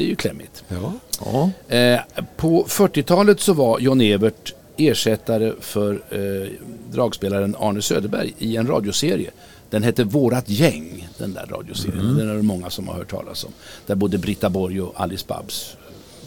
Det 0.00 0.04
är 0.04 0.08
ju 0.08 0.16
klämmigt. 0.16 0.64
Ja. 0.68 0.92
Ja. 1.24 1.76
Eh, 1.76 2.00
på 2.36 2.64
40-talet 2.68 3.40
så 3.40 3.52
var 3.52 3.78
John 3.78 4.00
Evert 4.00 4.54
ersättare 4.76 5.52
för 5.60 6.02
eh, 6.10 6.50
dragspelaren 6.92 7.56
Arne 7.58 7.82
Söderberg 7.82 8.34
i 8.38 8.56
en 8.56 8.66
radioserie. 8.66 9.30
Den 9.70 9.82
hette 9.82 10.04
Vårat 10.04 10.48
gäng, 10.48 11.08
den 11.18 11.34
där 11.34 11.46
radioserien. 11.46 12.16
Den 12.16 12.30
är 12.30 12.34
det 12.34 12.42
många 12.42 12.70
som 12.70 12.88
har 12.88 12.94
hört 12.94 13.10
talas 13.10 13.44
om. 13.44 13.50
Där 13.86 13.94
både 13.94 14.18
Britta 14.18 14.50
Borg 14.50 14.80
och 14.80 15.00
Alice 15.00 15.24
Babs 15.28 15.76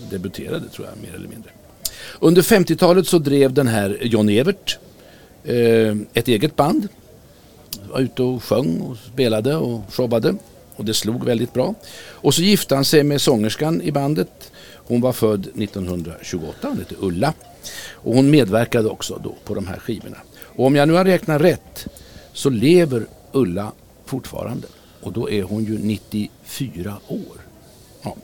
debuterade 0.09 0.69
tror 0.69 0.87
jag, 0.87 1.09
mer 1.09 1.15
eller 1.15 1.29
mindre. 1.29 1.51
Under 2.19 2.41
50-talet 2.41 3.07
så 3.07 3.19
drev 3.19 3.53
den 3.53 3.67
här 3.67 3.97
John 4.01 4.29
Evert 4.29 4.77
eh, 5.43 5.95
ett 6.13 6.27
eget 6.27 6.55
band. 6.55 6.87
Var 7.91 7.99
ute 7.99 8.23
och 8.23 8.43
sjöng 8.43 8.81
och 8.81 8.97
spelade 8.97 9.55
och 9.55 9.81
showade. 9.93 10.35
Och 10.75 10.85
det 10.85 10.93
slog 10.93 11.25
väldigt 11.25 11.53
bra. 11.53 11.75
Och 11.95 12.33
så 12.33 12.41
gifte 12.41 12.75
han 12.75 12.85
sig 12.85 13.03
med 13.03 13.21
sångerskan 13.21 13.81
i 13.81 13.91
bandet. 13.91 14.51
Hon 14.75 15.01
var 15.01 15.13
född 15.13 15.47
1928, 15.55 16.67
hon 16.67 16.77
hette 16.77 16.95
Ulla. 16.99 17.33
Och 17.91 18.15
hon 18.15 18.29
medverkade 18.29 18.89
också 18.89 19.21
då 19.23 19.35
på 19.43 19.53
de 19.53 19.67
här 19.67 19.79
skivorna. 19.79 20.17
Och 20.55 20.65
om 20.65 20.75
jag 20.75 20.87
nu 20.87 20.93
har 20.93 21.05
räknat 21.05 21.41
rätt 21.41 21.87
så 22.33 22.49
lever 22.49 23.05
Ulla 23.31 23.71
fortfarande. 24.05 24.67
Och 25.01 25.13
då 25.13 25.29
är 25.29 25.43
hon 25.43 25.65
ju 25.65 25.77
94 25.77 26.97
år. 27.07 27.37
Ja. 28.01 28.15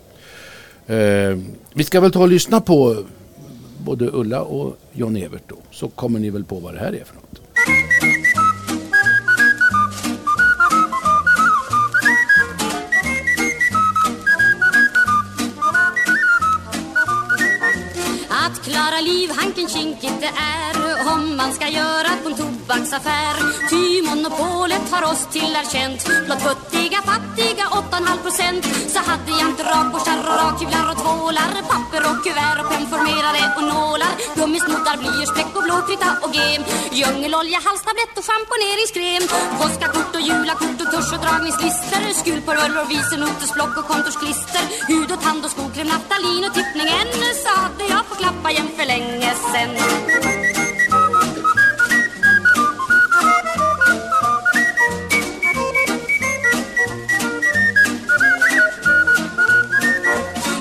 Eh, 0.96 1.38
vi 1.74 1.84
ska 1.84 2.02
väl 2.02 2.12
ta 2.12 2.22
och 2.22 2.30
lyssna 2.30 2.62
på 2.62 3.04
både 3.84 4.10
Ulla 4.14 4.42
och 4.42 4.78
John 4.94 5.16
Evert 5.16 5.44
då. 5.48 5.56
Så 5.72 5.88
kommer 5.88 6.20
ni 6.20 6.30
väl 6.30 6.44
på 6.44 6.60
vad 6.60 6.74
det 6.74 6.80
här 6.80 6.94
är 6.94 7.04
för 7.04 7.16
något. 7.16 7.42
Liv 19.02 19.30
hanken 19.32 19.68
kinkigt 19.68 20.22
det 20.22 20.34
är 20.36 20.74
om 21.14 21.38
man 21.38 21.52
ska 21.54 21.68
göra 21.68 22.12
på 22.24 22.30
en 22.30 22.36
tobaksaffär. 22.36 23.36
Ty 23.70 23.84
monopolet 24.10 24.86
har 24.92 25.04
oss 25.12 25.24
tillerkänt 25.36 26.00
blott 26.26 26.42
futtiga, 26.48 27.00
fattiga 27.12 27.66
8,5 27.66 28.22
procent. 28.26 28.64
Så 28.94 29.00
hade 29.10 29.32
jag 29.40 29.50
inte 29.52 29.64
rakborstar 29.74 30.18
och 30.30 30.38
rakhyvlar 30.42 30.86
och 30.92 30.98
tvålar, 31.04 31.52
papper 31.72 32.02
och 32.10 32.18
kuvert 32.26 32.58
och 32.62 32.70
pennformerare 32.72 33.44
och 33.58 33.66
nålar, 33.74 34.14
gummisnoddar, 34.38 34.98
blyertsbläck 35.02 35.52
och 35.58 35.66
blåkrita 35.68 36.10
och 36.24 36.32
gem, 36.38 36.62
djungelolja, 36.98 37.60
halstablett 37.68 38.14
och 38.20 38.26
schamponeringskräm, 38.28 39.24
påskakort 39.60 40.12
och 40.18 40.24
julakort 40.30 40.80
och 40.84 40.90
kurs 40.94 41.10
och 41.16 41.22
dragningslister, 41.26 42.02
skulporöll 42.22 42.76
och 42.82 42.90
visernotesblock 42.94 43.74
och 43.80 43.88
kontorsklister, 43.92 44.64
hud 44.90 45.10
och 45.14 45.22
tand 45.26 45.42
och 45.46 45.52
skokräm, 45.56 45.88
naftalin 45.94 46.44
och 46.48 46.54
tippningen, 46.58 47.08
så 47.44 47.52
hade 47.64 47.84
jag 47.94 48.02
fått 48.08 48.22
klappa 48.24 48.48
igen 48.52 48.70
länge 48.90 49.34
sen. 49.52 49.70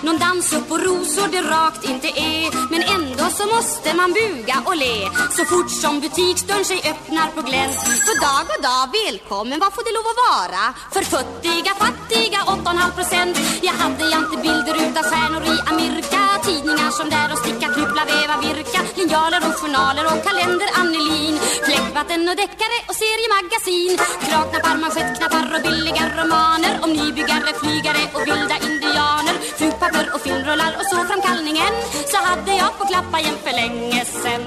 Någon 0.03 0.19
dans 0.19 0.53
upp 0.53 0.69
på 0.69 0.77
så 1.19 1.27
det 1.27 1.43
rakt 1.43 1.85
inte 1.93 2.09
är. 2.09 2.47
Men 2.73 2.83
ändå 2.97 3.25
så 3.39 3.45
måste 3.55 3.89
man 4.01 4.11
buga 4.21 4.57
och 4.69 4.77
le. 4.77 4.97
Så 5.37 5.43
fort 5.53 5.71
som 5.83 5.95
butiksdörren 6.01 6.65
sig 6.65 6.81
öppnar 6.93 7.29
på 7.37 7.41
glänt. 7.49 7.79
Så 8.07 8.13
dag 8.27 8.45
och 8.55 8.63
dag 8.69 8.85
välkommen, 9.01 9.59
vad 9.65 9.73
får 9.75 9.85
det 9.87 9.95
lov 9.99 10.07
att 10.13 10.23
vara? 10.31 10.63
För 10.95 11.05
futtiga, 11.13 11.73
fattiga 11.85 12.39
8,5 12.39 12.95
procent. 12.99 13.35
Jag 13.69 13.77
hade 13.83 14.05
jag 14.13 14.21
inte 14.25 14.37
bilder 14.47 14.75
utav 14.85 15.05
stjärnor 15.11 15.43
i 15.55 15.57
Amerika. 15.73 16.21
Tidningar 16.47 16.91
som 16.99 17.07
där 17.15 17.29
och 17.33 17.41
sticka, 17.43 17.67
knyppla, 17.75 18.03
väva, 18.13 18.35
virka. 18.47 18.81
Linjaler 18.99 19.41
och 19.49 19.57
journaler 19.61 20.05
och 20.11 20.21
kalender 20.27 20.69
Annelin. 20.81 21.35
Fläckvatten 21.67 22.23
och 22.31 22.37
deckare 22.43 22.79
och 22.89 22.97
seriemagasin. 23.03 23.93
Kraknappar, 24.27 24.77
manschettknappar 24.83 25.45
och 25.55 25.63
billiga 25.67 26.05
romaner. 26.19 26.75
Om 26.85 26.91
nybyggare, 27.01 27.51
flygare 27.63 28.03
och 28.17 28.25
vilda 28.29 28.57
indianer. 28.69 29.37
Flugpapper 29.59 30.07
och 30.15 30.21
filmrullar 30.27 30.73
och 30.79 30.87
så 30.93 30.99
framkallningen 31.09 31.73
Så 32.07 32.17
hade 32.17 32.57
jag 32.57 32.79
på 32.79 32.85
klappa 32.85 33.21
igen 33.21 33.35
för 33.45 33.53
länge 33.53 34.05
sen 34.05 34.43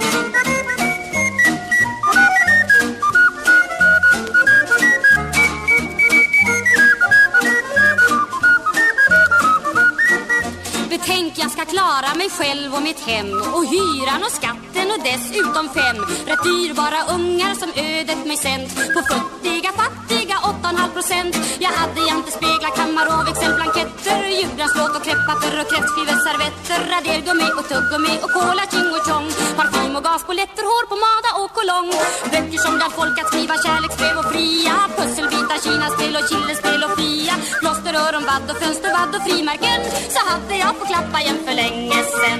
Betänk 10.89 11.33
jag 11.35 11.51
ska 11.51 11.65
klara 11.65 12.15
mig 12.15 12.29
själv 12.29 12.75
och 12.75 12.83
mitt 12.83 12.99
hem 12.99 13.31
Och 13.55 13.65
hyran 13.65 14.23
och 14.23 14.31
skatten 14.31 14.87
och 14.93 15.03
dessutom 15.03 15.69
fem 15.69 15.97
Rätt 16.27 16.43
dyrbara 16.43 17.01
ungar 17.15 17.53
som 17.53 17.69
ödet 17.75 18.25
mig 18.25 18.37
sänt 18.37 18.75
På 18.93 19.01
futtiga, 19.09 19.71
fattiga 19.71 20.20
8,5 20.61 20.93
procent. 20.93 21.33
Jag 21.65 21.73
hade 21.79 22.01
jag 22.09 22.19
speglar, 22.37 22.71
kammar 22.79 23.05
och 23.13 23.27
växelblanketter. 23.27 24.19
Julgranslåt 24.39 24.93
och 24.97 25.03
kräftpapper 25.07 25.53
och 25.61 25.67
kräftskiveservetter 25.71 26.79
Radergummi 26.91 27.49
och 27.59 27.67
tuggummi 27.71 28.13
och 28.23 28.31
cola, 28.37 28.63
ching 28.71 28.89
och 28.97 29.03
chong. 29.07 29.27
Parfym 29.57 29.93
och 29.97 30.03
gaspoletter, 30.07 30.63
hårpomada 30.71 31.29
och 31.41 31.51
kolong. 31.57 31.89
Böcker 32.31 32.59
som 32.65 32.75
lär 32.81 32.91
folk 32.99 33.15
att 33.21 33.29
skriva 33.31 33.55
kärleksbrev 33.65 34.15
och 34.21 34.29
fria. 34.33 34.75
Pusselbitar, 34.97 35.57
kinaspel 35.65 36.13
och 36.19 36.25
chillespel 36.29 36.81
och 36.85 36.93
fria. 36.97 37.33
Plåster, 37.61 37.93
öronvadd 38.03 38.45
och 38.51 38.59
fönstervadd 38.61 39.11
och 39.15 39.23
frimärken. 39.27 39.79
Så 40.13 40.21
hade 40.29 40.55
jag 40.63 40.73
på 40.79 40.83
klappa 40.91 41.17
igen 41.21 41.39
för 41.45 41.55
länge 41.61 41.99
sen 42.19 42.39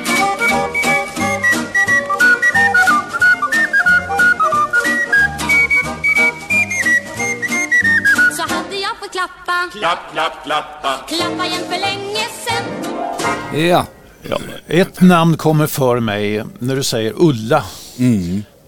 fått 9.12 9.20
klappa 9.20 9.80
Klapp, 9.80 10.00
klapp, 10.14 10.44
klappa. 10.44 11.00
Klappa 11.08 11.46
igen 11.46 11.62
för 11.70 11.80
länge 11.80 12.28
sen 12.46 13.70
Ja, 13.70 13.86
Ja. 14.30 14.38
Ett 14.68 15.02
namn 15.02 15.38
kommer 15.38 15.68
för 15.68 16.00
mig 16.00 16.44
när 16.60 16.76
du 16.76 16.84
säger 16.84 17.14
Ulla. 17.18 17.64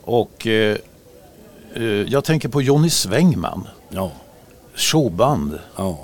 Och 0.04 0.48
eh, 0.48 0.78
eh, 1.76 1.84
jag 1.84 2.24
tänker 2.24 2.50
på 2.50 2.62
Jonny 2.62 2.90
Svängman, 2.90 3.68
ja, 3.90 4.12
showband. 4.76 5.60
ja. 5.76 6.00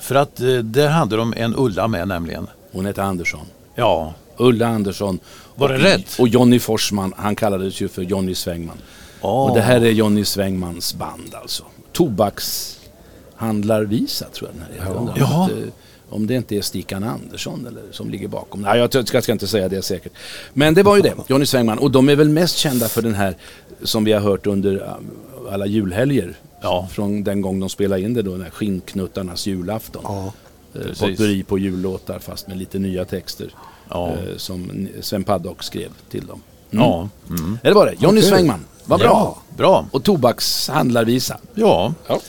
För 0.00 0.14
att 0.14 0.40
eh, 0.40 0.46
där 0.46 0.88
hade 0.88 1.16
de 1.16 1.34
en 1.36 1.54
Ulla 1.56 1.88
med 1.88 2.08
nämligen. 2.08 2.46
Hon 2.72 2.86
hette 2.86 3.02
Andersson. 3.02 3.46
Ja, 3.74 4.14
Ulla 4.36 4.66
Andersson. 4.66 5.18
Var 5.54 5.68
det 5.68 5.74
och, 5.74 5.80
rätt? 5.80 6.18
Och 6.18 6.28
Jonny 6.28 6.58
Forsman, 6.58 7.14
han 7.16 7.36
kallades 7.36 7.80
ju 7.80 7.88
för 7.88 8.02
Jonny 8.02 8.34
Svängman. 8.34 8.78
Och 9.20 9.54
det 9.54 9.60
här 9.62 9.80
är 9.80 9.90
Jonny 9.90 10.24
Svängmans 10.24 10.94
band 10.94 11.34
alltså. 11.42 11.64
Tobakshandlarvisa 13.38 14.26
tror 14.32 14.50
jag 14.50 14.56
den 14.56 14.62
här 14.62 14.84
är. 14.84 14.92
Jag 14.92 15.00
undrar 15.00 15.72
om 16.10 16.26
det 16.26 16.34
inte 16.34 16.56
är 16.56 16.62
Stickan 16.62 17.04
Andersson 17.04 17.66
eller, 17.66 17.82
som 17.92 18.10
ligger 18.10 18.28
bakom. 18.28 18.62
Nej, 18.62 18.78
jag 18.78 19.06
ska, 19.08 19.22
ska 19.22 19.32
inte 19.32 19.46
säga 19.46 19.68
det 19.68 19.82
säkert. 19.82 20.12
Men 20.54 20.74
det 20.74 20.82
var 20.82 20.96
ju 20.96 21.02
det, 21.02 21.14
Jonny 21.28 21.46
Svängman. 21.46 21.78
Och 21.78 21.90
de 21.90 22.08
är 22.08 22.16
väl 22.16 22.28
mest 22.28 22.56
kända 22.56 22.88
för 22.88 23.02
den 23.02 23.14
här 23.14 23.36
som 23.82 24.04
vi 24.04 24.12
har 24.12 24.20
hört 24.20 24.46
under 24.46 24.76
um, 24.76 25.10
alla 25.50 25.66
julhelger. 25.66 26.34
Ja. 26.60 26.88
Från 26.90 27.24
den 27.24 27.40
gång 27.40 27.60
de 27.60 27.68
spelade 27.68 28.02
in 28.02 28.14
det 28.14 28.22
då, 28.22 28.32
den 28.32 28.42
här 28.42 28.50
Skinnknuttarnas 28.50 29.46
julafton. 29.46 30.02
Ja. 30.04 30.32
Eh. 30.74 30.98
Potpurri 30.98 31.42
på 31.42 31.58
jullåtar 31.58 32.18
fast 32.18 32.48
med 32.48 32.56
lite 32.56 32.78
nya 32.78 33.04
texter. 33.04 33.50
Ja. 33.88 34.08
Eh, 34.08 34.36
som 34.36 34.88
Sven 35.00 35.24
Paddock 35.24 35.62
skrev 35.62 35.90
till 36.10 36.26
dem. 36.26 36.42
Mm. 36.70 36.84
ja, 36.84 37.08
mm. 37.28 37.58
Det 37.62 37.72
var 37.72 37.86
det? 37.86 37.94
Jonny 37.98 38.20
Okej. 38.20 38.30
Svängman. 38.30 38.64
Vad 38.84 39.00
bra. 39.00 39.08
ja, 39.08 39.56
bra. 39.56 39.86
Och 39.90 40.04
tobakshandlarvisa. 40.04 41.38
Ja, 41.54 41.94
Ja. 42.06 42.20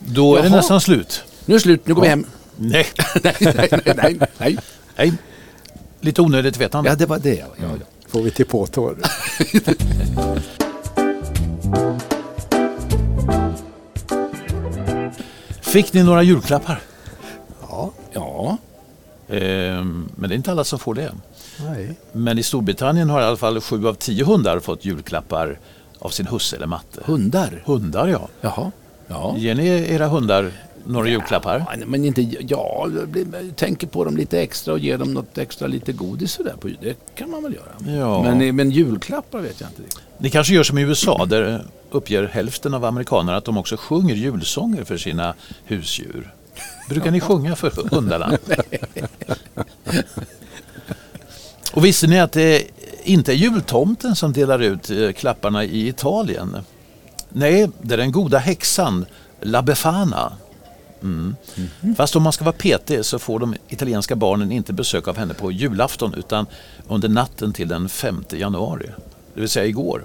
Då 0.00 0.36
är 0.36 0.42
det 0.42 0.48
Jaha. 0.48 0.56
nästan 0.56 0.80
slut. 0.80 1.24
Nu 1.44 1.54
är 1.54 1.58
det 1.58 1.62
slut, 1.62 1.86
nu 1.86 1.94
går 1.94 2.02
vi 2.02 2.08
hem. 2.08 2.26
Nej. 2.56 2.86
nej, 3.22 3.36
nej, 3.40 3.68
nej, 3.70 3.94
nej, 3.96 4.18
nej. 4.38 4.58
Nej. 4.96 5.12
Lite 6.00 6.22
onödigt 6.22 6.56
vetande. 6.56 6.90
Ja, 6.90 6.96
det 6.96 7.06
var 7.06 7.18
det. 7.18 7.34
Ja, 7.34 7.46
ja, 7.56 7.68
ja. 7.80 7.86
Får 8.08 8.22
vi 8.22 8.30
till 8.30 8.46
påtår. 8.46 8.96
Fick 15.60 15.92
ni 15.92 16.02
några 16.02 16.22
julklappar? 16.22 16.80
Ja. 17.68 17.90
ja. 18.12 18.56
Ehm, 19.28 20.08
men 20.16 20.28
det 20.30 20.34
är 20.34 20.36
inte 20.36 20.50
alla 20.50 20.64
som 20.64 20.78
får 20.78 20.94
det. 20.94 21.12
Nej. 21.64 21.96
Men 22.12 22.38
i 22.38 22.42
Storbritannien 22.42 23.10
har 23.10 23.20
i 23.20 23.24
alla 23.24 23.36
fall 23.36 23.60
sju 23.60 23.86
av 23.86 23.94
tio 23.94 24.24
hundar 24.24 24.60
fått 24.60 24.84
julklappar 24.84 25.58
av 25.98 26.08
sin 26.08 26.26
husse 26.26 26.56
eller 26.56 26.66
matte. 26.66 27.02
Hundar? 27.04 27.62
Hundar 27.66 28.08
ja. 28.08 28.28
Jaha. 28.40 28.70
Ja. 29.10 29.34
Ger 29.36 29.54
ni 29.54 29.68
era 29.68 30.08
hundar 30.08 30.52
några 30.84 31.08
julklappar? 31.08 31.64
Ja, 31.80 31.86
men 31.86 32.04
inte, 32.04 32.22
ja, 32.22 32.88
tänker 33.56 33.86
på 33.86 34.04
dem 34.04 34.16
lite 34.16 34.40
extra 34.40 34.72
och 34.74 34.78
ger 34.78 34.98
dem 34.98 35.14
något 35.14 35.38
extra 35.38 35.68
lite 35.68 35.92
godis 35.92 36.32
sådär. 36.32 36.54
På, 36.60 36.68
det 36.80 36.96
kan 37.14 37.30
man 37.30 37.42
väl 37.42 37.54
göra. 37.54 37.96
Ja. 37.98 38.22
Men, 38.22 38.56
men 38.56 38.70
julklappar 38.70 39.40
vet 39.40 39.60
jag 39.60 39.70
inte 39.70 39.82
riktigt. 39.82 40.02
Ni 40.18 40.30
kanske 40.30 40.54
gör 40.54 40.62
som 40.62 40.78
i 40.78 40.82
USA 40.82 41.26
där 41.26 41.64
uppger 41.90 42.24
hälften 42.26 42.74
av 42.74 42.84
amerikanerna 42.84 43.38
att 43.38 43.44
de 43.44 43.58
också 43.58 43.76
sjunger 43.76 44.14
julsånger 44.14 44.84
för 44.84 44.96
sina 44.96 45.34
husdjur. 45.64 46.34
Brukar 46.88 47.10
ni 47.10 47.20
sjunga 47.30 47.56
för 47.56 47.94
hundarna? 47.96 48.38
Och 51.72 51.84
visste 51.84 52.06
ni 52.06 52.20
att 52.20 52.32
det 52.32 52.64
inte 53.04 53.32
är 53.32 53.36
jultomten 53.36 54.16
som 54.16 54.32
delar 54.32 54.58
ut 54.58 54.90
eh, 54.90 55.12
klapparna 55.12 55.64
i 55.64 55.88
Italien? 55.88 56.56
Nej, 57.32 57.70
det 57.82 57.94
är 57.94 57.98
den 57.98 58.12
goda 58.12 58.38
häxan 58.38 59.06
La 59.40 59.62
Befana. 59.62 60.32
Mm. 61.02 61.36
Fast 61.96 62.16
om 62.16 62.22
man 62.22 62.32
ska 62.32 62.44
vara 62.44 62.56
petig 62.58 63.04
så 63.04 63.18
får 63.18 63.38
de 63.38 63.54
italienska 63.68 64.16
barnen 64.16 64.52
inte 64.52 64.72
besök 64.72 65.08
av 65.08 65.16
henne 65.16 65.34
på 65.34 65.52
julafton 65.52 66.14
utan 66.14 66.46
under 66.88 67.08
natten 67.08 67.52
till 67.52 67.68
den 67.68 67.88
5 67.88 68.24
januari. 68.30 68.90
Det 69.34 69.40
vill 69.40 69.48
säga 69.48 69.66
igår. 69.66 70.04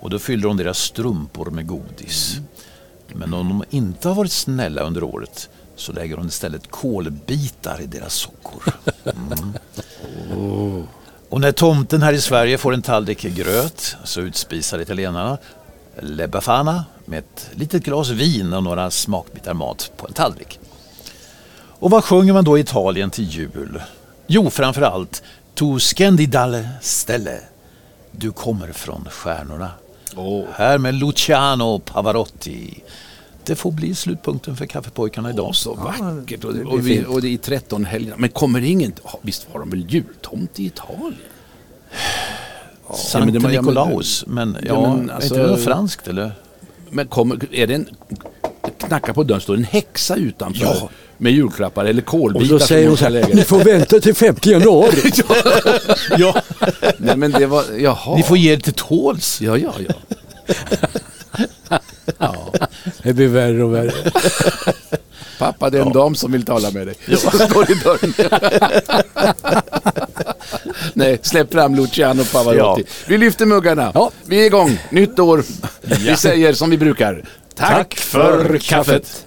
Och 0.00 0.10
då 0.10 0.18
fyller 0.18 0.48
hon 0.48 0.56
deras 0.56 0.78
strumpor 0.78 1.50
med 1.50 1.66
godis. 1.66 2.36
Men 3.12 3.34
om 3.34 3.48
de 3.48 3.64
inte 3.76 4.08
har 4.08 4.14
varit 4.14 4.32
snälla 4.32 4.82
under 4.82 5.02
året 5.02 5.48
så 5.76 5.92
lägger 5.92 6.16
hon 6.16 6.26
istället 6.26 6.70
kolbitar 6.70 7.80
i 7.80 7.86
deras 7.86 8.14
sockor. 8.14 8.62
Mm. 9.04 9.52
Och 11.28 11.40
när 11.40 11.52
tomten 11.52 12.02
här 12.02 12.12
i 12.12 12.20
Sverige 12.20 12.58
får 12.58 12.74
en 12.74 12.82
tallrik 12.82 13.22
gröt 13.22 13.96
så 14.04 14.20
utspisar 14.20 14.78
italienarna 14.78 15.38
Le 16.02 16.26
Befana 16.26 16.84
med 17.04 17.18
ett 17.18 17.50
litet 17.54 17.84
glas 17.84 18.10
vin 18.10 18.52
och 18.52 18.62
några 18.62 18.90
smakbitar 18.90 19.54
mat 19.54 19.92
på 19.96 20.06
en 20.06 20.12
tallrik. 20.12 20.60
Och 21.78 21.90
vad 21.90 22.04
sjunger 22.04 22.32
man 22.32 22.44
då 22.44 22.58
i 22.58 22.60
Italien 22.60 23.10
till 23.10 23.24
jul? 23.24 23.82
Jo, 24.26 24.50
framförallt 24.50 25.22
Tu 25.54 25.78
scendi 25.78 26.26
dalle 26.26 26.68
stelle. 26.80 27.40
Du 28.10 28.32
kommer 28.32 28.72
från 28.72 29.08
stjärnorna. 29.10 29.70
Här 30.52 30.78
med 30.78 30.94
Luciano 30.94 31.78
Pavarotti. 31.78 32.82
Det 33.44 33.56
får 33.56 33.72
bli 33.72 33.94
slutpunkten 33.94 34.56
för 34.56 34.66
kaffepojkarna 34.66 35.30
idag. 35.30 35.54
Så 35.54 35.74
vackert. 35.74 36.44
Och, 36.44 36.54
det 36.54 36.64
och, 36.64 36.86
vi, 36.86 37.04
och 37.04 37.22
det 37.22 37.28
är 37.28 37.32
i 37.32 37.38
13 37.38 37.84
helger. 37.84 38.14
Men 38.16 38.28
kommer 38.30 38.64
ingen... 38.64 38.92
Visst 39.22 39.46
har 39.52 39.60
de 39.60 39.70
väl 39.70 39.90
jultomt 39.90 40.60
i 40.60 40.66
Italien? 40.66 41.14
Sankt 42.94 43.24
men 43.24 43.34
det 43.34 43.38
var- 43.40 43.50
ja, 43.50 43.60
Nikolaus, 43.60 44.24
men 44.26 44.56
ja, 44.62 44.66
Ja, 44.68 44.94
men 44.96 45.10
är 45.10 45.14
alltså- 45.14 45.34
inte 45.34 45.46
det 45.46 45.50
något 45.50 45.64
franskt 45.64 46.08
eller? 46.08 46.32
Men 46.90 47.06
kommer, 47.06 47.54
är 47.54 47.66
det 47.66 47.74
en... 47.74 47.88
Knackar 48.86 49.12
på 49.12 49.22
dörren, 49.22 49.40
står 49.40 49.54
en 49.54 49.64
häxa 49.64 50.16
utanför 50.16 50.64
Ja. 50.64 50.88
med 51.18 51.32
julklappar 51.32 51.84
eller 51.84 52.02
Och 52.02 52.06
kolbitar. 52.08 52.48
då 52.52 52.58
som 52.58 52.68
säger 52.68 52.88
hon 52.88 52.96
så 52.96 53.04
här, 53.04 53.34
ni 53.34 53.42
får 53.44 53.58
vänta 53.64 54.00
till 54.00 54.14
5 54.14 54.36
januari. 54.42 55.12
Ja, 56.18 56.42
Nej 56.98 57.16
men 57.16 57.32
det 57.32 57.46
var... 57.46 57.64
Jaha. 57.78 58.16
ni 58.16 58.22
får 58.22 58.36
ge 58.36 58.52
er 58.52 58.56
till 58.56 58.72
tåls. 58.74 59.40
Ja, 59.40 59.56
ja, 59.58 59.72
ja. 59.88 59.94
Det 63.02 63.12
blir 63.12 63.28
värre 63.28 63.64
och 63.64 63.74
värre. 63.74 63.92
Pappa, 65.38 65.70
det 65.70 65.78
är 65.78 65.82
en 65.82 65.92
dam 65.92 66.14
som 66.14 66.32
vill 66.32 66.44
tala 66.44 66.70
med 66.70 66.86
dig. 66.86 66.94
Står 67.16 67.70
i 67.70 67.74
dörren. 67.74 68.14
Nej, 70.94 71.18
släpp 71.22 71.52
fram 71.52 71.74
Luciano 71.74 72.24
Pavarotti. 72.24 72.82
Ja. 72.86 72.92
Vi 73.06 73.18
lyfter 73.18 73.46
muggarna. 73.46 73.92
Ja. 73.94 74.10
Vi 74.24 74.42
är 74.42 74.46
igång. 74.46 74.78
Nytt 74.90 75.18
år. 75.18 75.42
Vi 75.80 76.16
säger 76.16 76.52
som 76.52 76.70
vi 76.70 76.78
brukar. 76.78 77.24
Tack, 77.54 77.68
Tack 77.68 77.94
för 77.94 78.58
kaffet. 78.58 79.26